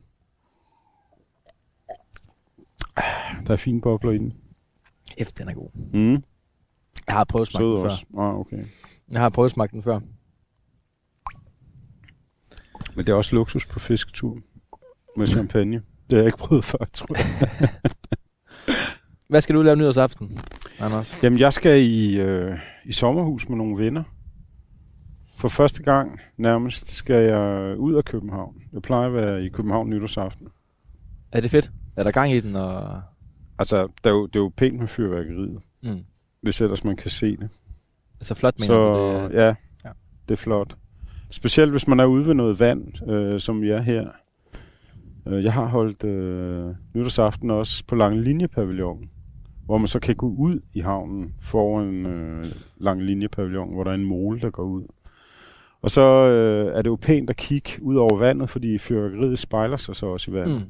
[3.47, 4.33] Der er fine bobler i den.
[5.23, 5.69] F, den er god.
[5.93, 6.23] Mm.
[7.07, 7.83] Jeg har prøvet smagt den før.
[7.89, 8.05] også.
[8.17, 8.65] Ah, okay.
[9.11, 9.99] Jeg har prøvet smagt den før.
[12.95, 14.37] Men det er også luksus på fisketur
[15.17, 15.81] med champagne.
[16.09, 17.69] Det har jeg ikke prøvet før, tror jeg.
[19.29, 20.39] Hvad skal du lave nytårsaften,
[20.81, 21.23] Anders?
[21.23, 24.03] Jamen, jeg skal i, øh, i sommerhus med nogle venner.
[25.37, 28.55] For første gang nærmest skal jeg ud af København.
[28.73, 30.47] Jeg plejer at være i København nytårsaften.
[31.31, 31.71] Er det fedt?
[31.95, 32.55] Er der gang i den?
[32.55, 33.01] Og...
[33.59, 35.99] Altså, det er jo, det er jo pænt med fyrværkeriet, Mm.
[36.41, 37.49] hvis ellers man kan se det.
[38.19, 39.55] Altså flot, mener Så du, det, ja, Ja.
[39.85, 39.89] ja,
[40.27, 40.75] det er flot.
[41.31, 44.07] Specielt hvis man er ude ved noget vand, øh, som vi er her.
[45.27, 49.09] Øh, jeg har holdt øh, nytårsaften også på Lange Linje Pavillon,
[49.65, 52.45] hvor man så kan gå ud i havnen foran en øh,
[52.77, 54.83] lang linjepavillon, hvor der er en mole, der går ud.
[55.81, 59.77] Og så øh, er det jo pænt at kigge ud over vandet, fordi fyrværkeriet spejler
[59.77, 60.59] sig så også i vandet.
[60.61, 60.69] Mm.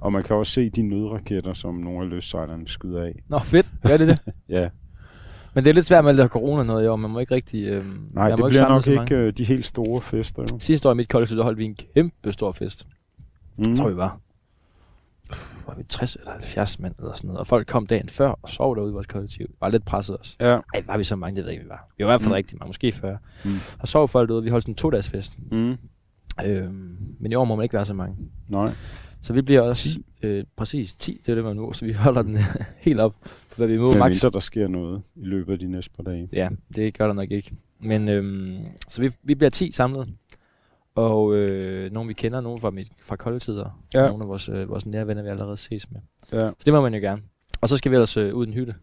[0.00, 3.22] Og man kan også se de nødraketter, som nogle af løssejlerne skyder af.
[3.28, 3.72] Nå, fedt.
[3.86, 4.20] Gør det det?
[4.48, 4.68] Ja,
[5.54, 6.96] Men det er lidt svært med alt det her corona noget i år.
[6.96, 7.64] Man må ikke rigtig...
[7.64, 10.44] Øh, nej, det bliver nok ikke øh, de helt store fester.
[10.52, 10.58] Jo.
[10.58, 12.86] Sidste år i mit kollektiv, der holdt vi en kæmpe stor fest.
[13.58, 13.74] Mm.
[13.74, 14.20] tror vi var.
[15.68, 17.38] Var vi 60 eller 70 mand eller sådan noget.
[17.40, 19.46] Og folk kom dagen før og sov derude i vores kollektiv.
[19.60, 20.36] Var lidt presset os.
[20.40, 20.58] Ja.
[20.74, 21.88] Ej, var vi så mange, det ved jeg ikke, vi var.
[21.98, 22.34] Vi var i hvert fald Mm.
[22.34, 23.18] rigtig mange, måske 40.
[23.44, 23.50] Mm.
[23.78, 24.42] Og sov folk derude.
[24.44, 25.38] Vi holdt sådan en to-dages fest.
[25.52, 25.76] Mm.
[26.46, 28.16] Øhm, men i år må man ikke være så mange.
[28.48, 28.70] Nej.
[29.22, 29.98] Så vi bliver også...
[30.22, 31.72] Øh, præcis, 10, det er det, man må.
[31.72, 32.38] Så vi holder den
[32.86, 33.94] helt op på, hvad vi må.
[33.94, 34.10] Max.
[34.10, 36.28] mindre der sker noget i løbet af de næste par dage.
[36.32, 37.52] Ja, det gør der nok ikke.
[37.80, 38.56] Men øhm,
[38.88, 40.08] så vi, vi bliver 10 samlet.
[40.98, 43.82] Og øh, nogle vi kender, nogle fra, mit, fra koldtider.
[43.94, 44.02] Ja.
[44.02, 44.08] Ja.
[44.08, 46.00] Nogle af vores, øh, vores nære venner, vi allerede ses med.
[46.32, 46.48] Ja.
[46.48, 47.22] Så det må man jo gerne.
[47.60, 48.74] Og så skal vi ellers øh, ud i en hytte.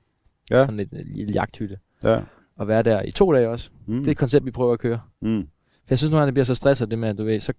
[0.52, 0.62] Ja.
[0.66, 1.78] Sådan en øh, lille jagthytte.
[2.04, 2.20] Ja.
[2.56, 3.70] Og være der i to dage også.
[3.86, 3.98] Mm.
[3.98, 5.00] Det er et koncept, vi prøver at køre.
[5.22, 5.48] Mm.
[5.68, 7.54] For jeg synes nu, at det bliver så stresset, det med, at du ved, så,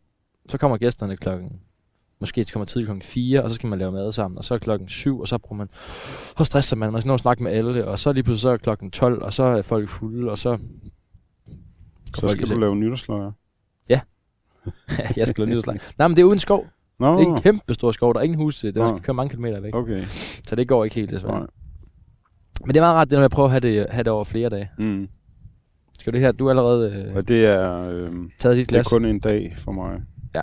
[0.48, 1.60] så kommer gæsterne klokken
[2.18, 4.58] Måske kommer tidligt klokken 4, og så skal man lave mad sammen, og så er
[4.58, 5.68] klokken 7, og så bruger man,
[6.38, 8.50] så stresser man, man skal nå at snakke med alle, og så lige pludselig så
[8.50, 10.58] er klokken 12, og så er folk fulde, og så...
[12.14, 13.32] Så skal du lave nytårsløjer.
[15.16, 15.78] jeg skal lave nytårslag.
[15.98, 16.66] Nej, men det er uden skov.
[17.00, 18.74] Nå, Det er en kæmpe stor skov, der er ingen hus til.
[18.74, 18.88] Der Nå.
[18.88, 19.74] skal køre mange kilometer væk.
[19.74, 20.04] okay.
[20.48, 21.38] Så det går ikke helt desværre.
[21.38, 21.46] Nej.
[22.64, 24.24] Men det er meget rart, det når jeg prøver at have det, have det over
[24.24, 24.70] flere dage.
[24.78, 25.08] Mm.
[25.98, 28.78] Skal du her, du er allerede øh, Og det er, øh, taget dit det er
[28.78, 28.88] glas.
[28.88, 30.00] kun en dag for mig.
[30.34, 30.42] Ja.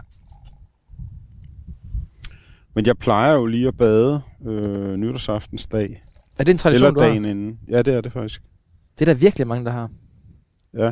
[2.75, 6.01] Men jeg plejer jo lige at bade øh, nytårsaftensdag.
[6.37, 7.07] Er det en tradition, Eller du har?
[7.07, 7.59] dagen inden.
[7.69, 8.41] Ja, det er det faktisk.
[8.99, 9.89] Det er der virkelig mange, der har.
[10.77, 10.91] Ja.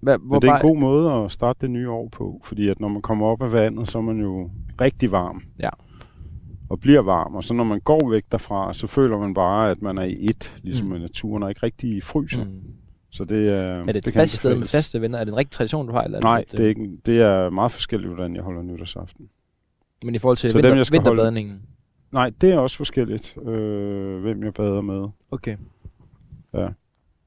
[0.00, 2.40] Hvad, hvor Men det er en god måde at starte det nye år på.
[2.44, 5.42] Fordi at når man kommer op af vandet, så er man jo rigtig varm.
[5.58, 5.68] Ja.
[6.68, 7.34] Og bliver varm.
[7.34, 10.16] Og så når man går væk derfra, så føler man bare, at man er i
[10.20, 10.56] et.
[10.62, 10.92] Ligesom Mm.
[10.92, 12.44] med naturen, og ikke rigtig fryser.
[12.44, 12.50] Mm.
[13.10, 13.54] Så det er...
[13.62, 15.18] Er det et fast sted med faste venner?
[15.18, 16.02] Er det en rigtig tradition, du har?
[16.02, 19.28] Eller Nej, lidt, det er, ikke, en- det er meget forskelligt, hvordan jeg holder nytårsaften.
[20.04, 21.62] Men i forhold til Så dem, vinter, jeg skal holde- vinterbadningen?
[22.12, 25.08] Nej, det er også forskelligt, øh, hvem jeg bader med.
[25.30, 25.56] Okay.
[26.54, 26.68] Ja.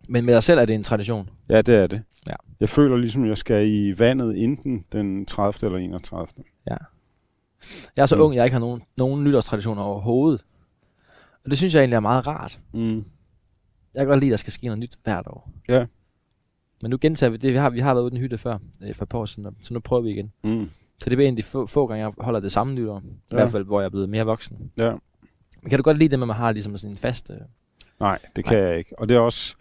[0.08, 1.30] Men med dig selv er det en tradition?
[1.50, 2.04] Ja, det er det.
[2.28, 2.34] Ja.
[2.60, 5.68] Jeg føler ligesom, jeg skal i vandet enten den 30.
[5.68, 6.28] eller 31.
[6.68, 8.22] Jeg er så Mm.
[8.22, 10.46] ung, jeg ikke har nogen, nogen nytårstraditioner overhovedet.
[11.46, 12.60] Og det synes jeg egentlig er meget rart.
[12.74, 12.96] Mm.
[13.94, 15.50] Jeg kan godt lide, at der skal ske noget nyt hvert år.
[15.70, 15.86] Ja.
[16.82, 17.52] Men nu gentager vi det.
[17.52, 19.26] Vi har, vi har været ude i den hytte før, øh, for et par år
[19.26, 20.32] siden, så nu prøver vi igen.
[20.44, 20.70] Mm.
[21.00, 23.00] Så det er de få, få gange, jeg holder det samme nytår.
[23.00, 23.36] I Ja.
[23.36, 24.72] hvert fald, hvor jeg er blevet mere voksen.
[24.78, 24.92] Ja.
[25.62, 27.30] Men kan du godt lide det med, at man har ligesom sådan en fast...
[27.30, 27.38] Øh,
[28.00, 28.66] Nej, det kan Nej.
[28.68, 29.00] jeg ikke.
[29.00, 29.56] Og det er også...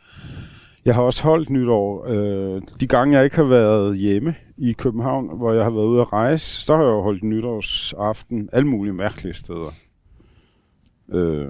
[0.85, 2.07] Jeg har også holdt nytår.
[2.09, 6.01] Øh, de gange, jeg ikke har været hjemme i København, hvor jeg har været ude
[6.01, 9.75] at rejse, så har jeg jo holdt nytårsaften alle mulige mærkelige steder.
[11.09, 11.49] Øh,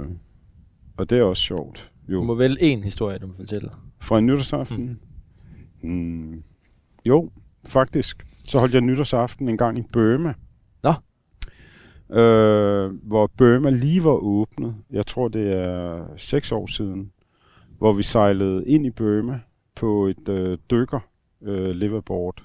[0.96, 1.90] og det er også sjovt.
[2.08, 2.22] du Jo.
[2.22, 3.70] må vælge en historie, du må fortælle.
[4.00, 5.00] Fra en nytårsaften?
[5.82, 5.90] Mm.
[5.90, 6.42] Mm.
[7.06, 7.30] Jo,
[7.66, 8.26] faktisk.
[8.44, 10.34] Så holdt jeg nytårsaften en gang i Burma.
[10.82, 10.92] Nå.
[12.20, 14.74] Øh, hvor Burma lige var åbnet.
[14.90, 17.12] Jeg tror, det er seks år siden.
[17.82, 19.40] Hvor vi sejlede ind i Burma
[19.74, 21.00] på et øh, dykker
[21.42, 22.42] øh, liveaboard.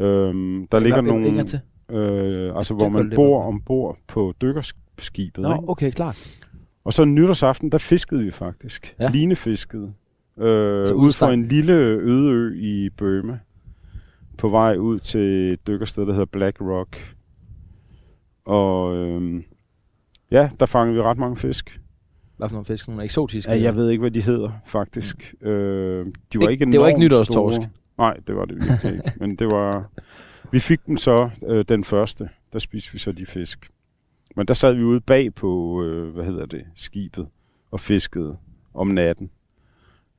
[0.00, 1.44] Øhm, der ligger en- en nogle...
[1.44, 1.60] til.
[1.90, 5.42] Øh, altså, hvor man bor ombord på dykkerskibet.
[5.42, 5.68] Nå, ikke?
[5.68, 6.38] okay, klart.
[6.84, 8.94] Og så nytårsaften, der fiskede vi faktisk.
[9.00, 9.10] Ja.
[9.10, 9.92] Linefiskede.
[10.38, 13.38] Øh, Så ud fra en lille øde ø i Burma.
[14.38, 17.14] På vej ud til et dykkersted, der hedder Black Rock.
[18.44, 19.44] Og øhm,
[20.30, 21.80] ja, der fangede vi ret mange fisk.
[22.42, 22.88] Hvad for nogle fisk?
[22.88, 23.50] Nogle eksotiske?
[23.52, 25.34] Ja, jeg ved ikke, hvad de hedder, faktisk.
[25.40, 27.54] Øh, de var Ikke- ikke det var ikke nytårstorsk.
[27.54, 27.68] store.
[27.98, 29.12] Nej, det var det virkelig ikke.
[29.20, 29.90] Men det var...
[30.52, 32.28] Vi fik dem så øh, den første.
[32.52, 33.70] Der spiste vi så de fisk.
[34.36, 37.26] Men der sad vi ude bag på, øh, hvad hedder det, skibet
[37.70, 38.36] og fiskede
[38.74, 39.30] om natten.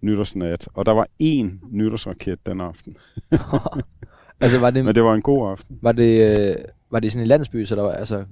[0.01, 0.67] Nytårsnat.
[0.73, 2.97] Og der var én nytårsraket den aften.
[4.41, 5.79] altså, var det, Men det var en god aften.
[5.81, 6.55] var det, øh,
[6.91, 8.25] var det sådan en landsby, så der var, altså,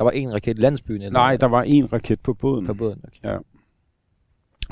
[0.00, 1.02] der var en raket i landsbyen?
[1.02, 3.38] Eller Nej, der var én raket på båden, På båden, okay.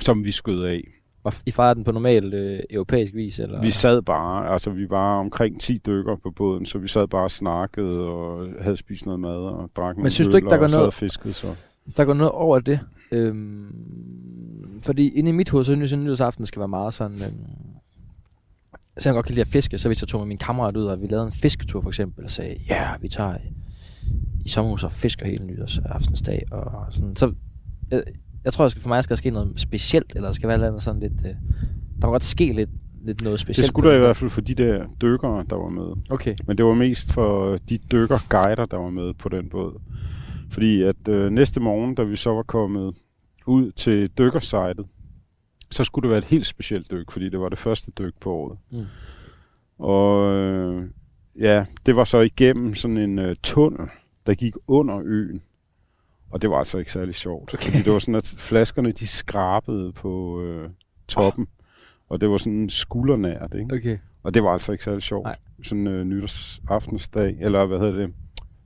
[0.00, 0.82] som vi skød af.
[1.24, 3.38] Og I fejrede den på normal øh, europæisk vis?
[3.38, 3.60] Eller?
[3.60, 7.22] Vi sad bare, altså vi var omkring 10 dykker på båden, så vi sad bare
[7.22, 10.60] og snakkede og havde spist noget mad og drak nogle synes du ikke, der og
[10.60, 11.54] går noget- og fiskede så.
[11.96, 12.80] Der går noget over det.
[13.12, 13.66] Øhm,
[14.82, 17.16] fordi inde i mit hoved, så synes jeg, at nytårsaften skal være meget sådan...
[17.16, 17.46] Øhm,
[18.98, 20.84] så jeg godt kan lide at fiske, så hvis jeg tog med min kammerat ud,
[20.84, 23.36] og vi lavede en fisketur for eksempel, og sagde, ja, yeah, vi tager
[24.44, 27.34] i, sommerhus og fisker hele nytårsaftensdag, og sådan, så
[27.90, 28.02] jeg,
[28.44, 30.58] jeg tror, at for mig skal der ske noget specielt, eller der skal være et
[30.58, 31.34] eller andet sådan lidt, øh,
[32.00, 32.70] der må godt ske lidt,
[33.04, 33.64] lidt noget specielt.
[33.64, 36.02] Det skulle der i hvert fald for de der dykkere, der var med.
[36.10, 36.34] Okay.
[36.46, 39.80] Men det var mest for de dykkerguider, der var med på den båd.
[40.50, 42.94] Fordi at øh, næste morgen, da vi så var kommet
[43.46, 44.86] ud til dykkersejtet,
[45.70, 48.32] så skulle det være et helt specielt dyk, fordi det var det første dyk på
[48.32, 48.58] året.
[48.70, 48.84] Mm.
[49.78, 50.84] Og øh,
[51.40, 53.88] ja, det var så igennem sådan en øh, tunnel,
[54.28, 55.42] der gik under øen.
[56.30, 57.54] Og det var altså ikke særlig sjovt.
[57.54, 57.64] Okay.
[57.64, 60.70] Fordi det var sådan, at flaskerne de skrabede på øh,
[61.08, 61.46] toppen.
[61.50, 61.64] Oh.
[62.08, 63.74] Og det var sådan skuldernært, ikke?
[63.74, 63.98] Okay.
[64.22, 65.24] Og det var altså ikke særlig sjovt.
[65.24, 65.36] Nej.
[65.62, 68.14] Sådan øh, nytårsaftensdag, eller hvad hedder det?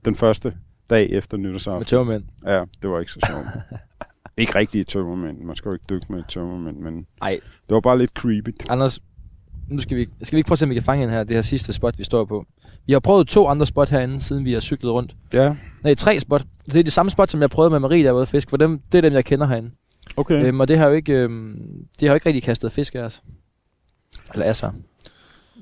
[0.05, 0.53] Den første
[0.89, 1.85] dag efter Med nytårsaften.
[1.85, 2.23] tømmermænd.
[2.45, 3.45] Ja, det var ikke så sjovt.
[4.37, 5.39] ikke rigtige tømmermænd.
[5.41, 7.39] Man skal jo ikke dykke med tømmermænd, men Nej.
[7.69, 8.49] det var bare lidt creepy.
[8.69, 8.99] Anders,
[9.67, 11.23] nu skal vi, skal vi ikke prøve at se, om vi kan fange en her,
[11.23, 12.45] det her sidste spot, vi står på.
[12.85, 15.15] Vi har prøvet to andre spot herinde, siden vi har cyklet rundt.
[15.33, 16.45] Ja, Nej, tre spot.
[16.65, 18.49] Det er de samme spot, som jeg prøvede med Marie, der var fisk.
[18.49, 19.71] For dem, det er dem, jeg kender herinde.
[20.17, 20.45] okay.
[20.45, 21.55] Øhm, og det har jo ikke, øhm,
[21.99, 23.21] det har jo ikke rigtig kastet fisk af os.
[24.33, 24.71] Eller sig.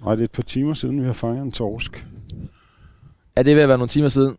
[0.03, 2.07] Nej, det er et par timer siden, vi har fanget en torsk.
[3.37, 4.37] Ja, det er ved at være nogle timer siden.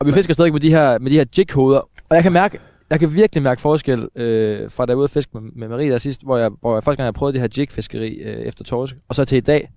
[0.00, 1.80] Og vi fisker stadig med de her, med de her jighoveder.
[1.80, 2.58] Og jeg kan mærke,
[2.90, 5.90] jeg kan virkelig mærke forskel øh, fra da jeg ude at fiske med, med Marie
[5.90, 8.64] der sidst, hvor jeg, hvor jeg første gang jeg prøvede det her jigfiskeri øh, efter
[8.64, 9.70] torsk, og så til i dag.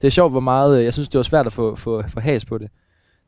[0.00, 2.20] Det er sjovt, hvor meget, øh, jeg synes, det var svært at få, få, få
[2.20, 2.70] has på det.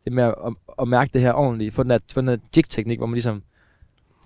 [0.04, 2.36] Det med at, at, at mærke det her ordentligt, få den der, få den der
[2.56, 3.42] jig-teknik, hvor man ligesom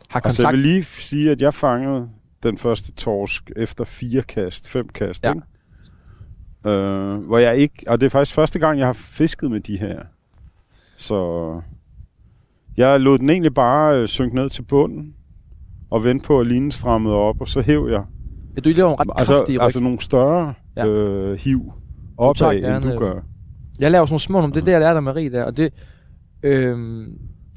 [0.08, 0.52] har Altså, jeg kontakt.
[0.52, 2.08] vil lige sige, at jeg fangede
[2.42, 5.32] den første torsk efter fire kast, fem kast, Ja.
[5.34, 5.46] ikke?
[6.66, 9.76] Øh, hvor jeg ikke, og det er faktisk første gang, jeg har fisket med de
[9.78, 10.02] her.
[10.96, 11.60] Så
[12.76, 15.14] jeg lod den egentlig bare øh, synke ned til bunden,
[15.90, 18.02] og vente på, at linen strammede op, og så hæv jeg.
[18.56, 19.62] Ja, du er lige ret kraftig Altså, ryg.
[19.62, 20.86] altså nogle større Ja.
[20.86, 21.72] øh, hiv
[22.18, 23.14] opad, end gerne- du gør.
[23.80, 25.70] Jeg laver sådan nogle små det er det, jeg lærte af Marie der, og det,
[26.42, 27.04] øhm,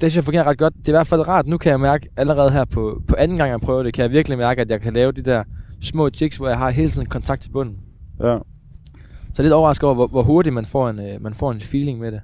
[0.00, 0.74] synes jeg fungerer ret godt.
[0.78, 3.36] Det er i hvert fald rart, nu kan jeg mærke, allerede her på, på anden
[3.36, 5.44] gang, jeg prøver det, kan jeg virkelig mærke, at jeg kan lave de der
[5.80, 7.76] små jigs, hvor jeg har hele tiden kontakt til bunden.
[8.20, 8.24] Ja.
[8.24, 11.52] Så jeg er lidt overrasket over, hvor, hvor hurtigt man får, en, øh, man får
[11.52, 12.20] en feeling med det.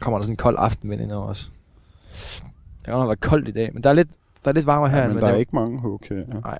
[0.00, 1.52] Kommer der sådan en kold aftenvind ind over os.
[2.10, 4.08] Det kan godt nok være koldt i dag, men der er lidt,
[4.44, 4.98] der er lidt varmere her.
[4.98, 6.16] ja end men der er det- ikke mange her.
[6.16, 6.40] Ja.
[6.40, 6.58] Nej.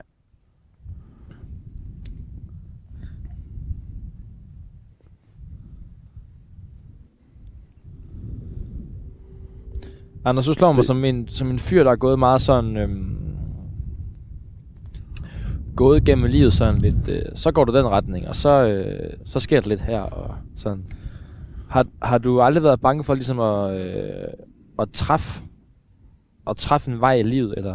[10.25, 12.77] Anders, du slår mig Det- som en, som en fyr, der er gået meget sådan...
[12.77, 13.17] Øhm,
[15.77, 17.09] gået gennem livet sådan lidt...
[17.09, 20.35] Øh, så går du den retning, og så, øh, så sker der lidt her, og
[20.57, 20.85] sådan...
[21.71, 24.29] Har, har du aldrig været bange for ligesom at, øh,
[24.79, 25.41] at træffe
[26.47, 27.75] at træffe en vej i livet, eller?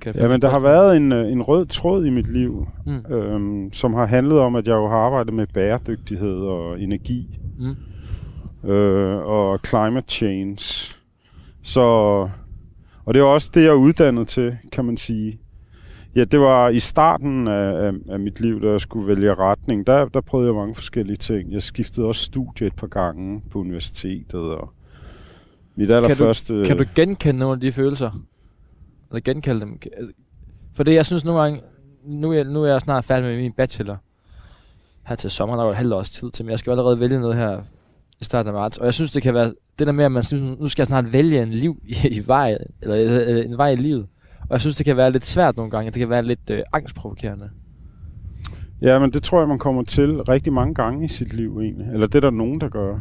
[0.00, 3.12] Kan Ja, men der har været en, øh, en rød tråd i mit liv, Mm.
[3.14, 8.70] øhm, som har handlet om, at jeg jo har arbejdet med bæredygtighed og energi Mm.
[8.70, 10.94] øh, og climate change.
[11.62, 11.80] Så,
[13.04, 15.38] og det er også det, jeg er uddannet til, kan man sige.
[16.18, 19.86] Ja, det var i starten af, af, mit liv, da jeg skulle vælge retning.
[19.86, 21.52] Der, der prøvede jeg mange forskellige ting.
[21.52, 24.40] Jeg skiftede også studie et par gange på universitetet.
[24.40, 24.72] Og
[25.76, 26.64] mit allerførste...
[26.66, 28.10] Kan du genkende nogle af de følelser?
[29.10, 29.78] Eller genkalde dem?
[29.78, 30.12] Kan- altså,
[30.74, 31.60] For det, jeg synes nogle gange,
[32.04, 33.96] nu er, jeg, nu er jeg snart færdig med min bachelor.
[35.06, 37.00] Her til sommer, der er jo et halvt års tid til, men jeg skal allerede
[37.00, 37.60] vælge noget her
[38.20, 38.78] i starten af marts.
[38.78, 40.86] Og jeg synes, det kan være det der med, at man synes, nu skal jeg
[40.86, 42.96] snart vælge en liv i, i vej, eller
[43.42, 44.06] en vej i livet.
[44.48, 45.90] Og jeg synes, det kan være lidt svært nogle gange.
[45.90, 47.50] Det kan være lidt øh, angstprovokerende.
[48.82, 51.86] Ja, men det tror jeg, man kommer til rigtig mange gange i sit liv egentlig.
[51.92, 52.98] Eller det er der nogen, der gør.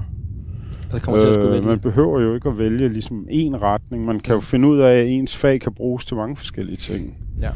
[0.93, 1.67] Det kommer øh, til at skulle vælge.
[1.67, 4.05] man behøver jo ikke at vælge ligesom en retning.
[4.05, 4.41] Man kan jo Mm.
[4.41, 7.17] finde ud af, at ens fag kan bruges til mange forskellige ting.
[7.41, 7.49] Ja.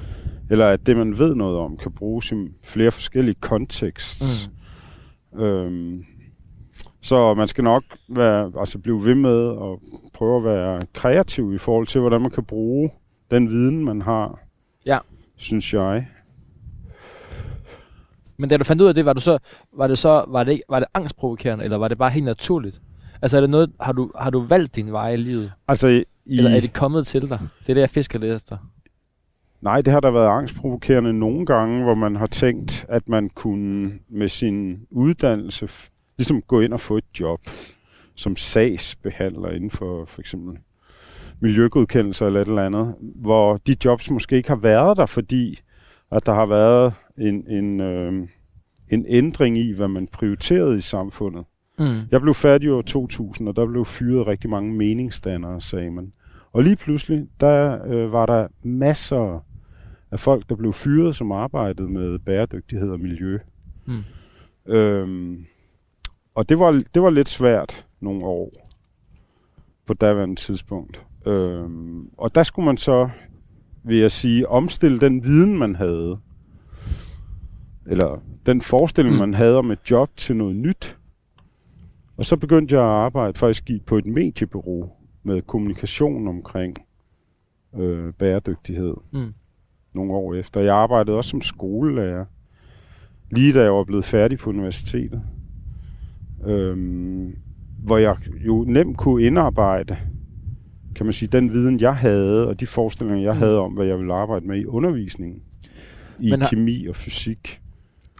[0.50, 4.50] Eller at det, man ved noget om, kan bruges i flere forskellige kontekster.
[5.34, 5.42] Mm.
[5.42, 6.04] Øhm,
[7.02, 9.80] så man skal nok være, altså blive ved med at
[10.14, 12.90] prøve at være kreativ i forhold til, hvordan man kan bruge
[13.32, 14.40] den viden, man har.
[14.86, 15.00] Ja.
[15.38, 16.08] Synes jeg.
[18.38, 19.38] Men da du fandt ud af det, var, du så,
[19.74, 22.82] var det så var det, var det angstprovokerende, eller var det bare helt naturligt?
[23.22, 25.52] Altså er det noget, har du, har du valgt din vej i livet?
[25.68, 27.40] Altså, i, Eller er det kommet til dig?
[27.60, 28.58] Det er det, jeg fisker lidt efter.
[29.62, 33.92] Nej, det har der været angstprovokerende nogle gange, hvor man har tænkt, at man kunne
[34.10, 35.70] med sin uddannelse
[36.18, 37.40] ligesom gå ind og få et job
[38.16, 40.58] som sagsbehandler inden for for eksempel
[41.42, 45.60] miljøgodkendelser eller et eller andet, hvor de jobs måske ikke har været der, fordi
[46.12, 48.28] at der har været en, en, øh,
[48.90, 51.46] en ændring i, hvad man prioriterede i samfundet.
[51.80, 51.86] Mm.
[52.12, 56.14] Jeg blev færdig i år 2000, og der blev fyret rigtig mange meningsdannere, sagde man.
[56.54, 59.46] Og lige pludselig, der øh, var der masser
[60.12, 63.40] af folk, der blev fyret, som arbejdede med bæredygtighed og miljø.
[63.86, 64.04] Mm.
[64.74, 65.46] Øhm,
[66.36, 68.52] og det var, det var lidt svært nogle år
[69.86, 71.06] på daværende tidspunkt.
[71.26, 73.10] Øhm, og der skulle man så,
[73.84, 76.18] vil jeg sige, omstille den viden, man havde.
[77.88, 79.20] Eller den forestilling, mm.
[79.20, 80.98] man havde om et job til noget nyt.
[82.18, 84.90] Og så begyndte jeg at arbejde faktisk i- på et mediebureau
[85.24, 86.76] med kommunikation omkring
[87.76, 89.34] øh, bæredygtighed Mm.
[89.94, 90.62] nogle år efter.
[90.62, 92.26] Jeg arbejdede også som skolelærer,
[93.32, 95.22] lige da jeg var blevet færdig på universitetet.
[96.46, 97.36] Øhm,
[97.84, 98.16] hvor jeg
[98.46, 99.98] jo nemt kunne indarbejde,
[100.96, 103.40] kan man sige, den viden, jeg havde, og de forestillinger, jeg Mm.
[103.40, 105.42] havde om, hvad jeg ville arbejde med i undervisningen.
[106.20, 107.62] I Men har- kemi og fysik.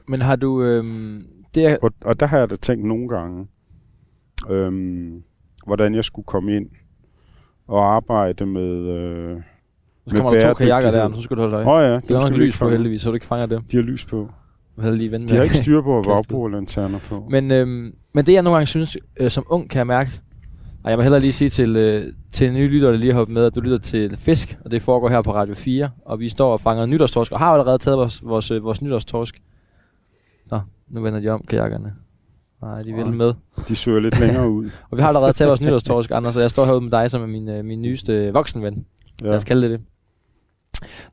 [0.08, 0.64] Men har du...
[0.64, 3.48] Øhm, det er, Og, og der har jeg da tænkt nogle gange,
[4.50, 5.24] øhm,
[5.66, 6.70] hvordan jeg skulle komme ind
[7.68, 8.72] og arbejde med...
[8.88, 9.38] Øh,
[10.08, 11.66] så kommer der to kajakker der, så skal du holde øje.
[11.68, 13.62] Åh oh ja, Det er nok lys på heldigvis, så du ikke fanger dem.
[13.62, 14.30] De har lys på.
[14.76, 16.12] Du havde lige De har ikke styr på Kastet.
[16.16, 17.28] vagbrugerlanterner på.
[17.30, 20.12] Men, øhm, men det jeg nogle gange synes, øh, som ung kan jeg mærke,
[20.84, 23.26] og jeg må hellere lige sige til, øh, til en ny lytter, der lige har
[23.26, 26.30] med, at du lytter til Fisk, og det foregår her på Radio 4, og vi
[26.30, 29.42] står og fanger nytårstorsk, og har allerede taget vores, vores, øh, vores nytårstorsk.
[30.50, 31.94] Så, nu vender de om, kajakkerne.
[32.62, 33.34] Nej, de vil med.
[33.68, 34.70] De søger lidt længere ud.
[34.92, 37.22] Og vi har allerede taget vores nytårstorsk, Anders, og jeg står herude med dig, som
[37.22, 38.86] er min, øh, min nyeste voksenven.
[39.22, 39.28] Ja.
[39.28, 39.82] Lad os kalde det det.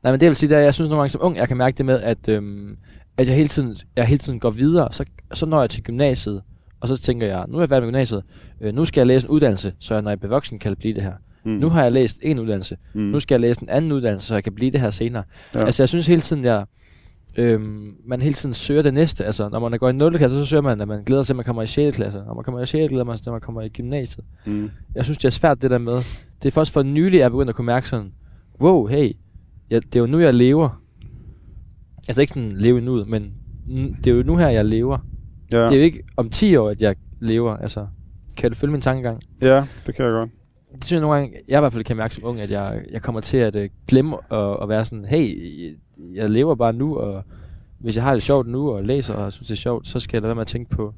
[0.03, 1.77] Nej, men det vil sige, at jeg synes nogle gange som ung, jeg kan mærke
[1.77, 2.77] det med, at, øhm,
[3.17, 6.41] at jeg, hele tiden, jeg hele tiden går videre, så, så når jeg til gymnasiet,
[6.81, 8.23] og så tænker jeg, nu er jeg færdig med gymnasiet,
[8.61, 10.93] øh, nu skal jeg læse en uddannelse, så jeg, når jeg bliver voksen, kan blive
[10.93, 11.13] det her.
[11.45, 11.51] Mm.
[11.51, 13.01] Nu har jeg læst en uddannelse, mm.
[13.01, 15.23] nu skal jeg læse en anden uddannelse, så jeg kan blive det her senere.
[15.55, 15.65] Ja.
[15.65, 16.65] Altså jeg synes hele tiden, jeg,
[17.37, 19.25] øhm, man hele tiden søger det næste.
[19.25, 20.17] Altså når man går i 0.
[20.17, 21.95] klasse, så søger man, at man glæder sig til, at man kommer i 6.
[21.95, 22.19] klasse.
[22.27, 22.89] Når man kommer i 6.
[22.89, 24.69] glæder man sig til, at man kommer i gymnasiet Mm.
[24.95, 25.93] jeg synes, det er svært det der med.
[26.43, 28.11] Det er først for nylig, jeg er begyndt at kunne mærke sådan,
[28.61, 29.11] wow, hey,
[29.69, 30.81] jeg, det er jo nu, jeg lever.
[32.07, 33.33] Altså ikke sådan leve nu, men
[34.03, 34.97] det er jo nu her, jeg lever.
[35.51, 35.63] Ja.
[35.63, 37.57] Det er jo ikke om 10 år, at jeg lever.
[37.57, 37.87] Altså,
[38.37, 39.21] kan du følge min tankegang?
[39.41, 40.29] ja, det kan jeg godt.
[40.75, 42.81] Det synes jeg nogle gange, jeg i hvert fald kan mærke som ung, at jeg,
[42.91, 45.37] jeg kommer til at uh, glemme at, at være sådan, hey,
[46.13, 47.23] jeg lever bare nu, og
[47.79, 50.17] hvis jeg har det sjovt nu, og læser og synes, det er sjovt, så skal
[50.17, 50.93] jeg lade være med at tænke på,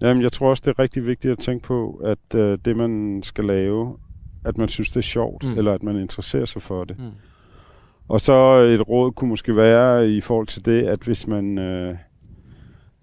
[0.00, 3.20] Jamen, jeg tror også, det er rigtig vigtigt at tænke på, at øh, det, man
[3.22, 3.96] skal lave,
[4.44, 5.44] at man synes, det er sjovt.
[5.44, 5.52] Mm.
[5.58, 6.98] eller at man interesserer sig for det.
[6.98, 7.04] mm,
[8.08, 11.94] Og så et råd kunne måske være i forhold til det, at hvis man øh,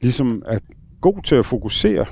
[0.04, 0.60] ligesom er
[1.02, 2.06] god til at fokusere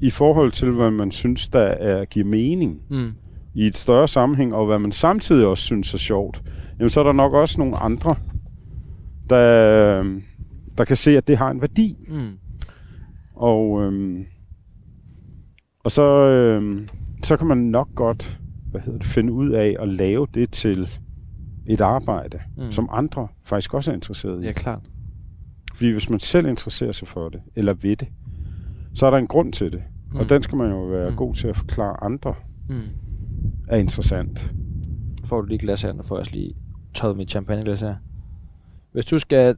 [0.00, 3.12] i forhold til, hvad man synes, der er, giver mening mm,
[3.54, 6.42] i et større sammenhæng, og hvad man samtidig også synes er sjovt,
[6.78, 8.14] jamen så er der nok også nogle andre,
[9.30, 10.20] der,
[10.78, 11.96] der kan se, at det har en værdi.
[12.08, 12.38] mm,
[13.34, 14.24] Og, øhm,
[15.84, 16.88] og så, øhm,
[17.24, 18.38] så kan man nok godt
[18.72, 20.88] hvad hedder det, finde ud af at lave det til
[21.66, 22.72] et arbejde, mm.
[22.72, 24.46] som andre faktisk også er interesseret i.
[24.46, 24.80] Ja, klart.
[25.82, 28.08] Fordi hvis man selv interesserer sig for det, eller ved det,
[28.94, 29.82] så er der en grund til det.
[30.12, 30.18] Mm.
[30.18, 31.16] Og den skal man jo være mm.
[31.16, 32.34] God til at forklare andre
[32.68, 32.80] Mm.
[33.68, 34.52] er interessant.
[35.24, 36.54] får du lige glas her, nu får jeg også lige
[36.94, 37.94] tøjet mit champagneglas her.
[38.92, 39.56] Hvis du skal...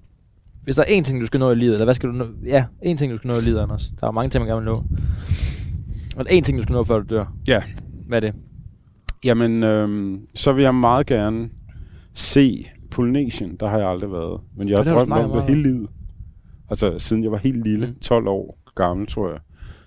[0.63, 2.27] Hvis der er én ting, du skal nå i livet, eller hvad skal du nå?
[2.45, 3.93] Ja, én ting, du skal nå i livet, Anders.
[4.01, 4.85] Der er mange ting, man gerne vil nå.
[6.17, 7.35] Og er én ting, du skal nå, før du dør.
[7.47, 7.63] Ja.
[8.07, 8.35] Hvad er det?
[9.25, 11.49] Jamen, øhm, så vil jeg meget gerne
[12.15, 13.57] se Polynesien.
[13.61, 14.41] Der har jeg aldrig været.
[14.57, 15.89] Men jeg har drømt om det hele livet.
[16.71, 17.87] Altså, siden jeg var helt lille.
[17.87, 17.95] Mm.
[18.01, 19.39] 12 år gammel, tror jeg.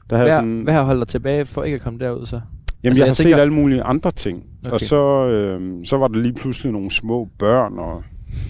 [0.09, 0.61] Der har Hvad, sådan...
[0.61, 2.35] hvad har holdt dig tilbage for ikke at komme derud, så?
[2.35, 2.43] Jamen,
[2.83, 4.43] Altså, jeg har jeg set tænker- alle mulige andre ting.
[4.65, 4.71] Okay.
[4.73, 8.03] Og så, øh, så var der lige pludselig nogle små børn, og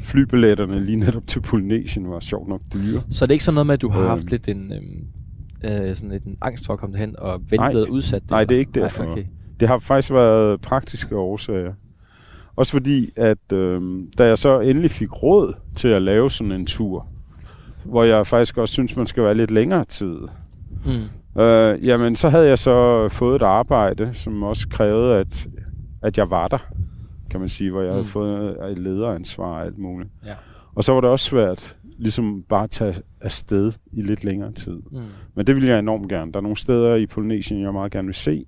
[0.03, 3.01] flybilletterne lige netop til Polynesien var sjovt nok dyre.
[3.11, 4.09] Så er det ikke sådan noget med, at du har Øhm.
[4.09, 4.73] haft lidt en...
[4.73, 5.05] Øhm,
[5.87, 8.55] øh, sådan lidt en angst for at komme derhen og ventet og udsat Nej, det
[8.55, 9.03] er ikke derfor.
[9.03, 9.23] Nej, okay.
[9.59, 11.73] Det har faktisk været praktiske årsager.
[12.55, 13.81] Også fordi, at øh,
[14.17, 17.07] da jeg så endelig fik råd til at lave sådan en tur,
[17.89, 20.17] hvor jeg faktisk også synes, man skal være lidt længere tid,
[20.85, 21.41] Mm.
[21.41, 25.47] øh, jamen så havde jeg så fået et arbejde, som også krævede, at,
[26.03, 26.57] at jeg var der,
[27.29, 27.93] kan man sige, hvor jeg mm.
[27.93, 30.09] havde fået et lederansvar og alt muligt.
[30.25, 30.33] Ja.
[30.75, 34.77] Og så var det også svært, ligesom bare at tage afsted i lidt længere tid.
[34.91, 35.01] Mm.
[35.35, 36.31] Men det vil jeg enormt gerne.
[36.31, 38.45] Der er nogle steder i Polynesien, jeg meget gerne vil se.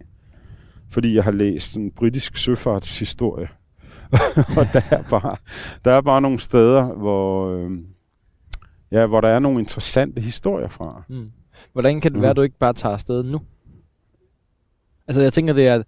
[0.92, 3.48] Fordi jeg har læst en britisk søfartshistorie.
[4.58, 5.36] og der er, bare,
[5.86, 7.72] der er bare nogle steder, hvor, øh,
[8.92, 11.04] ja, hvor der er nogle interessante historier fra.
[11.10, 11.32] Mm.
[11.74, 12.22] Hvordan kan det Mm.
[12.22, 13.42] være, at du ikke bare tager afsted nu?
[15.08, 15.84] Altså, jeg tænker, det er,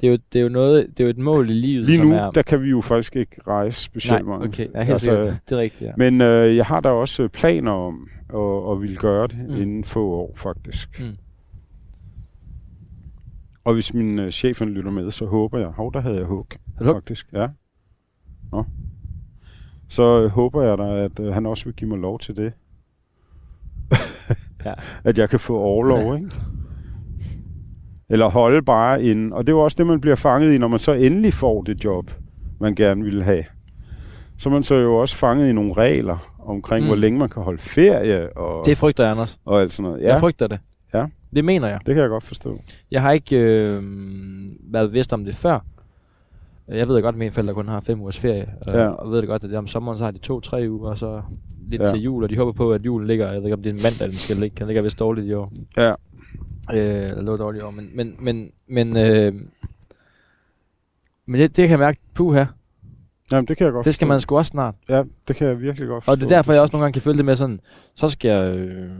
[0.00, 1.96] det er, jo, det er jo noget, det er jo et mål i livet, Lige
[1.98, 2.30] som nu, er...
[2.30, 5.38] der kan vi jo faktisk ikke rejse specielt Nej, okay, ja, helt Altså, sikkert.
[5.48, 5.92] Det er rigtigt, ja.
[5.96, 9.54] Men øh, jeg har da også planer om at, at ville gøre det mm.
[9.54, 9.62] Mm.
[9.62, 11.00] inden få år, faktisk.
[11.00, 11.16] Mm.
[13.64, 15.68] Og hvis min øh, chef lytter med, så håber jeg...
[15.68, 16.46] Hov, der havde jeg hug?
[16.78, 17.32] faktisk.
[17.32, 17.48] Ja.
[18.52, 18.64] Nå.
[19.94, 22.52] Så øh, håber jeg da, at øh, han også vil give mig lov til det.
[24.64, 24.74] Ja.
[25.08, 26.30] At jeg kan få overlov, ikke?
[28.08, 29.32] Eller holde bare ind.
[29.32, 31.62] Og det er jo også det, man bliver fanget i, når man så endelig får
[31.62, 32.10] det job,
[32.60, 33.44] man gerne vil have.
[34.38, 36.88] Så man så jo også fanget i nogle regler omkring, mm.
[36.88, 39.38] Hvor længe man kan holde ferie og, Det frygter jeg, Anders.
[39.44, 40.02] og alt sådan noget.
[40.02, 40.12] Ja.
[40.12, 40.58] Jeg frygter det.
[41.34, 41.78] Det mener jeg.
[41.86, 42.60] Det kan jeg godt forstå.
[42.90, 43.82] Jeg har ikke øh,
[44.72, 45.60] været vidst om det før.
[46.68, 48.54] Jeg ved godt, at mine forældre kun har fem ugers ferie.
[48.68, 48.86] Øh, Ja.
[48.88, 51.22] Og ved det godt, at om sommeren så har de to-tre uger, og så
[51.70, 51.90] lidt Ja.
[51.90, 52.22] til jul.
[52.22, 54.08] Og de håber på, at julen ligger, jeg ved ikke om det er en mandag,
[54.08, 54.56] den skal ligge.
[54.58, 55.52] Den ligger vist dårligt i år.
[55.76, 55.94] Ja.
[56.74, 57.70] Øh, lå dårligt i år.
[57.70, 59.34] Men, men, men, men, øh,
[61.26, 62.44] men det, det kan jeg mærke, puha,
[63.32, 64.12] Jamen, det kan jeg godt det skal forstå.
[64.14, 64.74] man sgu også snart.
[64.88, 66.12] Ja, det kan jeg virkelig godt forstå.
[66.12, 67.60] Og det er derfor, jeg også nogle gange kan føle det med sådan,
[67.94, 68.90] så skal jeg, øh,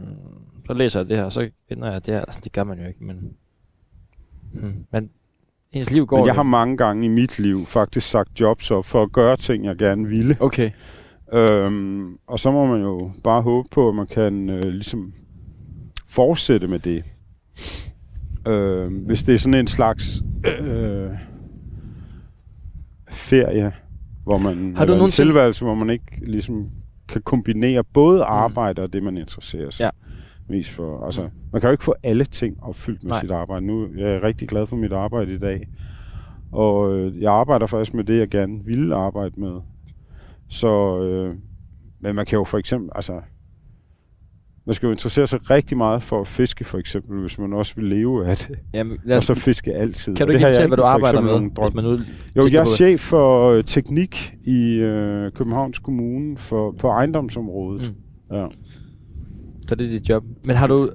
[0.67, 2.21] så læser jeg det her, så finder jeg det her.
[2.21, 3.33] Altså, det gør man jo ikke, men,
[4.53, 4.85] hmm.
[4.91, 5.09] men
[5.73, 6.35] ens liv går Men jeg jo.
[6.35, 9.75] har mange gange i mit liv faktisk sagt jobs op for at gøre ting, jeg
[9.75, 10.37] gerne ville.
[10.39, 10.71] Okay.
[11.33, 15.13] Øhm, og så må man jo bare håbe på, at man kan øh, ligesom
[16.07, 17.03] fortsætte med det.
[18.47, 20.21] Øh, hvis det er sådan en slags
[20.61, 21.09] øh,
[23.11, 23.71] ferie,
[24.23, 26.69] hvor man Har du en tilværelse, hvor man ikke ligesom
[27.07, 29.89] kan kombinere både arbejde og det, man interesserer sig Ja.
[30.49, 31.05] Mest for.
[31.05, 33.21] Altså, man kan jo ikke få alle ting opfyldt med Nej.
[33.21, 33.65] sit arbejde.
[33.65, 35.67] Nu jeg er jeg rigtig glad for mit arbejde i dag.
[36.51, 39.59] Og øh, jeg arbejder faktisk med det, jeg gerne ville arbejde med.
[40.49, 41.35] Så, øh,
[41.99, 43.21] men man kan jo for eksempel, altså,
[44.65, 47.75] man skal jo interessere sig rigtig meget for at fiske, for eksempel, hvis man også
[47.75, 48.59] vil leve af det.
[48.73, 50.15] Jamen, lad Og os, så fiske altid.
[50.15, 51.91] kan Og du ikke fortælle, hvad du arbejder med, hvis man nu
[52.35, 57.95] Jo, jeg er chef for øh, teknik i øh, Københavns Kommune for, på ejendomsområdet.
[58.29, 58.35] Mm.
[58.35, 58.47] Ja.
[59.67, 60.23] Så det er dit job.
[60.45, 60.89] Men har du,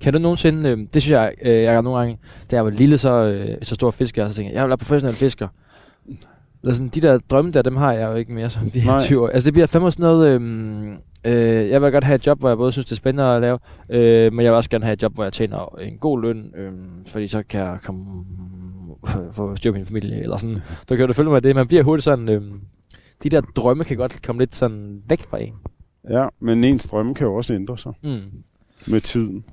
[0.00, 2.18] kan du nogensinde, øh, det synes jeg, øh, jeg har nogle gange,
[2.50, 4.78] da jeg var lille, så, øh, så stor fisker, så tænkte jeg, jeg vil være
[4.78, 5.48] professionel fisker.
[6.62, 9.28] Eller sådan, de der drømme der, dem har jeg jo ikke mere som 24 år.
[9.28, 10.92] Altså det bliver fandme sådan noget, øh,
[11.24, 13.40] øh, jeg vil godt have et job, hvor jeg både synes, det er spændende at
[13.40, 13.58] lave,
[13.90, 16.52] øh, men jeg vil også gerne have et job, hvor jeg tjener en god løn,
[16.56, 16.72] øh,
[17.06, 18.04] fordi så kan jeg komme
[19.32, 20.58] få styr på min familie, eller sådan.
[20.88, 22.42] Du kan jo følge med det, man bliver hurtigt sådan, øh,
[23.22, 25.54] de der drømme kan godt komme lidt sådan væk fra en.
[26.10, 28.20] Ja, men ens drømme kan jo også ændre sig Mm.
[28.86, 29.44] med tiden.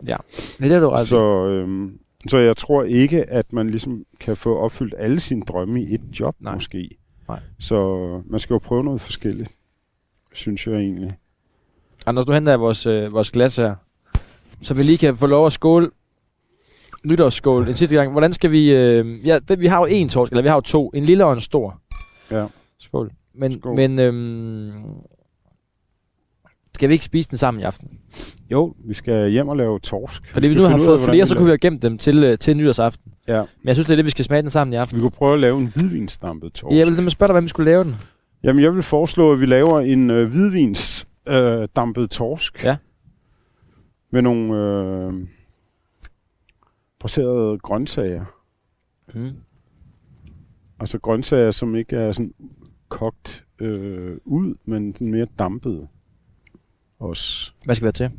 [0.59, 1.07] Det er du ret i.
[1.07, 5.81] Så, øhm, så jeg tror ikke, at man ligesom kan få opfyldt alle sine drømme
[5.83, 6.53] i et job, Nej.
[6.53, 6.89] Måske.
[7.27, 7.39] Nej.
[7.59, 7.85] Så
[8.25, 9.51] man skal jo prøve noget forskelligt,
[10.33, 11.11] synes jeg egentlig.
[12.05, 13.75] Anders, nu henter vores, øh, vores glas her.
[14.61, 15.89] Så vi lige kan få lov at skåle.
[17.05, 18.11] Nytårsskål en sidste gang.
[18.11, 18.73] Hvordan skal vi...
[18.75, 20.89] Øh, ja, det, vi har jo en torsk, eller vi har jo to.
[20.89, 21.81] En lille og en stor.
[22.31, 22.45] Ja.
[22.79, 23.11] Skål.
[23.33, 23.75] Men, Skål.
[23.75, 24.71] men øhm,
[26.75, 27.89] skal vi ikke spise den sammen i aften?
[28.51, 30.33] Jo, vi skal hjem og lave torsk.
[30.33, 32.37] Fordi vi skal nu har fået flere, så kunne vi have gemt dem til, øh,
[32.37, 33.11] til nytårsaften.
[33.27, 34.97] Ja, Men jeg synes, det er det, vi skal smage den sammen i aften.
[34.97, 36.77] vi kunne prøve at lave en hvidvinsdampet torsk.
[36.77, 37.95] Jeg vil nemlig spørge dig, hvordan vi skulle lave den.
[38.43, 42.63] Jamen, jeg vil foreslå, at vi laver en øh, hvidvins øh, dampet torsk.
[42.63, 42.77] Ja.
[44.11, 45.13] Med nogle øh,
[46.99, 48.25] braserede grøntsager.
[49.15, 49.31] Mm.
[50.79, 52.33] Altså grøntsager, som ikke er sådan
[52.89, 55.87] kogt øh, ud, men mere dampet.
[57.09, 57.51] Også.
[57.65, 58.17] Hvad skal vi have til?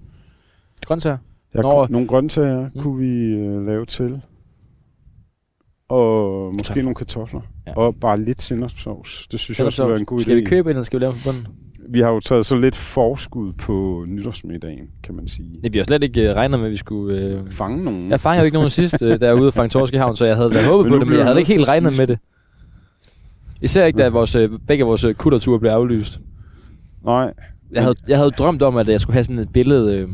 [0.86, 1.16] Grøntsager?
[1.54, 1.68] Ja, Nå.
[1.72, 1.86] Nå.
[1.90, 2.80] Nogle grøntsager Mm.
[2.82, 4.20] kunne vi øh, lave til.
[5.88, 6.82] Og måske Kartofler.
[6.82, 7.40] nogle kartofler.
[7.66, 7.72] Ja.
[7.76, 9.26] Og bare lidt sennepsovs.
[9.30, 10.22] Det synes jeg også være en god idé.
[10.22, 11.46] Skal vi købe en, eller skal vi lave den på bunden?
[11.88, 15.58] Vi har jo taget så lidt forskud på nytårsmiddagen, kan man sige.
[15.62, 17.18] Det bliver slet ikke øh, regnet med, at vi skulle...
[17.20, 18.10] Øh, Fange nogen.
[18.10, 19.96] Jeg fangede jo ikke nogen sidst, øh, da jeg var ude og fange torsk i
[19.96, 22.06] havn, så jeg havde da håbet på det, men jeg havde ikke helt regnet med
[22.06, 22.18] det.
[23.62, 26.20] Især ikke, da vores, øh, begge vores øh, kutterture blev aflyst.
[27.04, 27.32] Nej.
[27.72, 29.98] Jeg havde, jeg havde drømt om, at jeg skulle have sådan et billede...
[29.98, 30.08] Øh,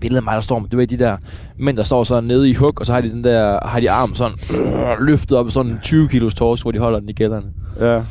[0.00, 1.16] billede af mig, der står med, du ved, de der
[1.58, 3.90] mænd, der står sådan nede i hug, og så har de den der, har de
[3.90, 7.12] armen sådan øh, løftet op, sådan en 20 kilos torsk, hvor de holder den i
[7.12, 7.52] gælderne.
[7.80, 8.04] Ja.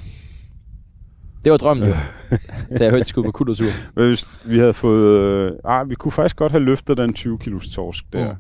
[1.44, 1.94] Det var drømmen jo,
[2.78, 3.66] da jeg hørte, de skulle på kuttertur.
[3.96, 5.20] Men hvis vi havde fået...
[5.20, 8.38] Øh, ah, vi kunne faktisk godt have løftet den 20 kilos torsk der, Mm.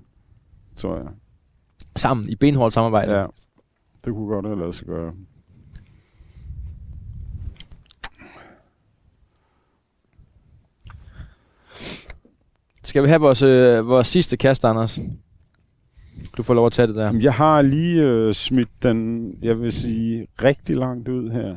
[0.76, 1.06] tror jeg.
[1.96, 3.14] Sammen, i benhårdt samarbejde.
[3.20, 3.26] Ja.
[4.06, 5.12] Det kunne godt have lavet sig gøre.
[12.90, 15.00] Skal vi have vores, øh, vores sidste kast, Anders?
[16.38, 17.14] Du får lov at tage det der.
[17.22, 21.56] Jeg har lige øh, smidt den, jeg vil sige, rigtig langt ud her.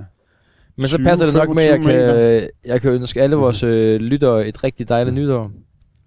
[0.77, 3.37] Men så 20, passer det nok med, at jeg 25 kan, jeg kan ønske alle
[3.37, 5.51] vores øh, lyttere et rigtig dejligt nytår.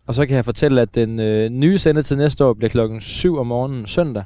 [0.08, 3.02] Og så kan jeg fortælle, at den øh, nye sende til næste år bliver klokken
[3.02, 4.24] 7 om morgenen søndag.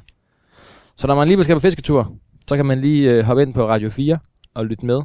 [0.96, 2.12] Så når man lige skal på fisketur,
[2.48, 4.18] så kan man lige øh, hoppe ind på Radio 4
[4.54, 5.00] og lytte med.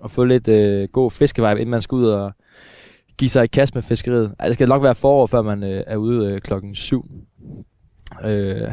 [0.00, 2.32] Og få lidt øh, god fiskevibe, inden man skal ud og
[3.18, 4.34] give sig i kast med fiskeriet.
[4.38, 7.10] Ej, det skal nok være forår, før man øh, er ude øh, klokken 7.
[8.24, 8.72] Øh,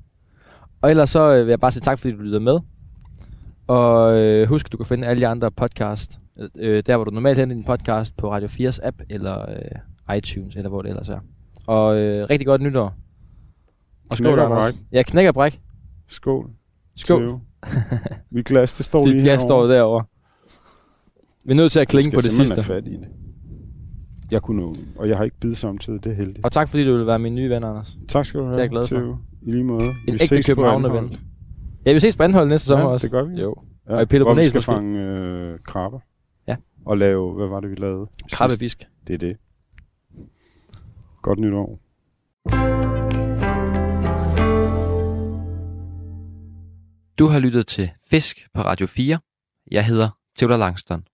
[0.82, 2.58] og ellers så øh, vil jeg bare sige tak, fordi du lytter med.
[3.66, 6.18] Og øh, husk, du kan finde alle de andre podcast,
[6.58, 10.56] øh, der hvor du normalt henter din podcast på Radio 4's app, eller øh, iTunes,
[10.56, 11.18] eller hvor det ellers er.
[11.66, 12.94] Og øh, rigtig godt nytår.
[14.10, 14.74] Og skål, Anders.
[14.92, 15.60] Ja, knæk og bræk.
[16.08, 16.50] Skål.
[16.96, 17.40] Skål.
[18.30, 19.74] Mit glas, det står Dit lige glas står herovre.
[19.74, 20.04] derovre.
[21.44, 22.62] Vi er nødt til at klinge på det sidste.
[22.62, 23.08] fat i det.
[24.32, 24.76] Jeg kunne nå.
[24.96, 26.44] Og jeg har ikke bidt samtidig, det er heldigt.
[26.44, 27.96] Og tak fordi du vil være min nye ven, Anders.
[28.08, 28.52] Tak skal du have.
[28.54, 29.20] Det er jeg glad for.
[29.42, 29.80] I lige måde.
[29.84, 31.14] En Vi ægte ses på københavnerven.
[31.86, 33.06] Ja, vi ses på Anhold næste sommer Ja, også.
[33.06, 33.40] det gør vi.
[33.40, 33.54] Jo.
[33.88, 34.72] Ja, Og i Peter hvor vi skal måske.
[34.72, 35.98] fange øh, krabber.
[36.48, 36.56] Ja.
[36.84, 38.06] Og lave, hvad var det, vi lavede?
[38.32, 38.86] Krabbebisk.
[39.06, 39.36] Det er det.
[41.22, 41.78] Godt nytår.
[47.18, 49.18] Du har lyttet til Fisk på Radio 4.
[49.70, 50.08] Jeg hedder
[50.38, 51.04] Theodor Langston.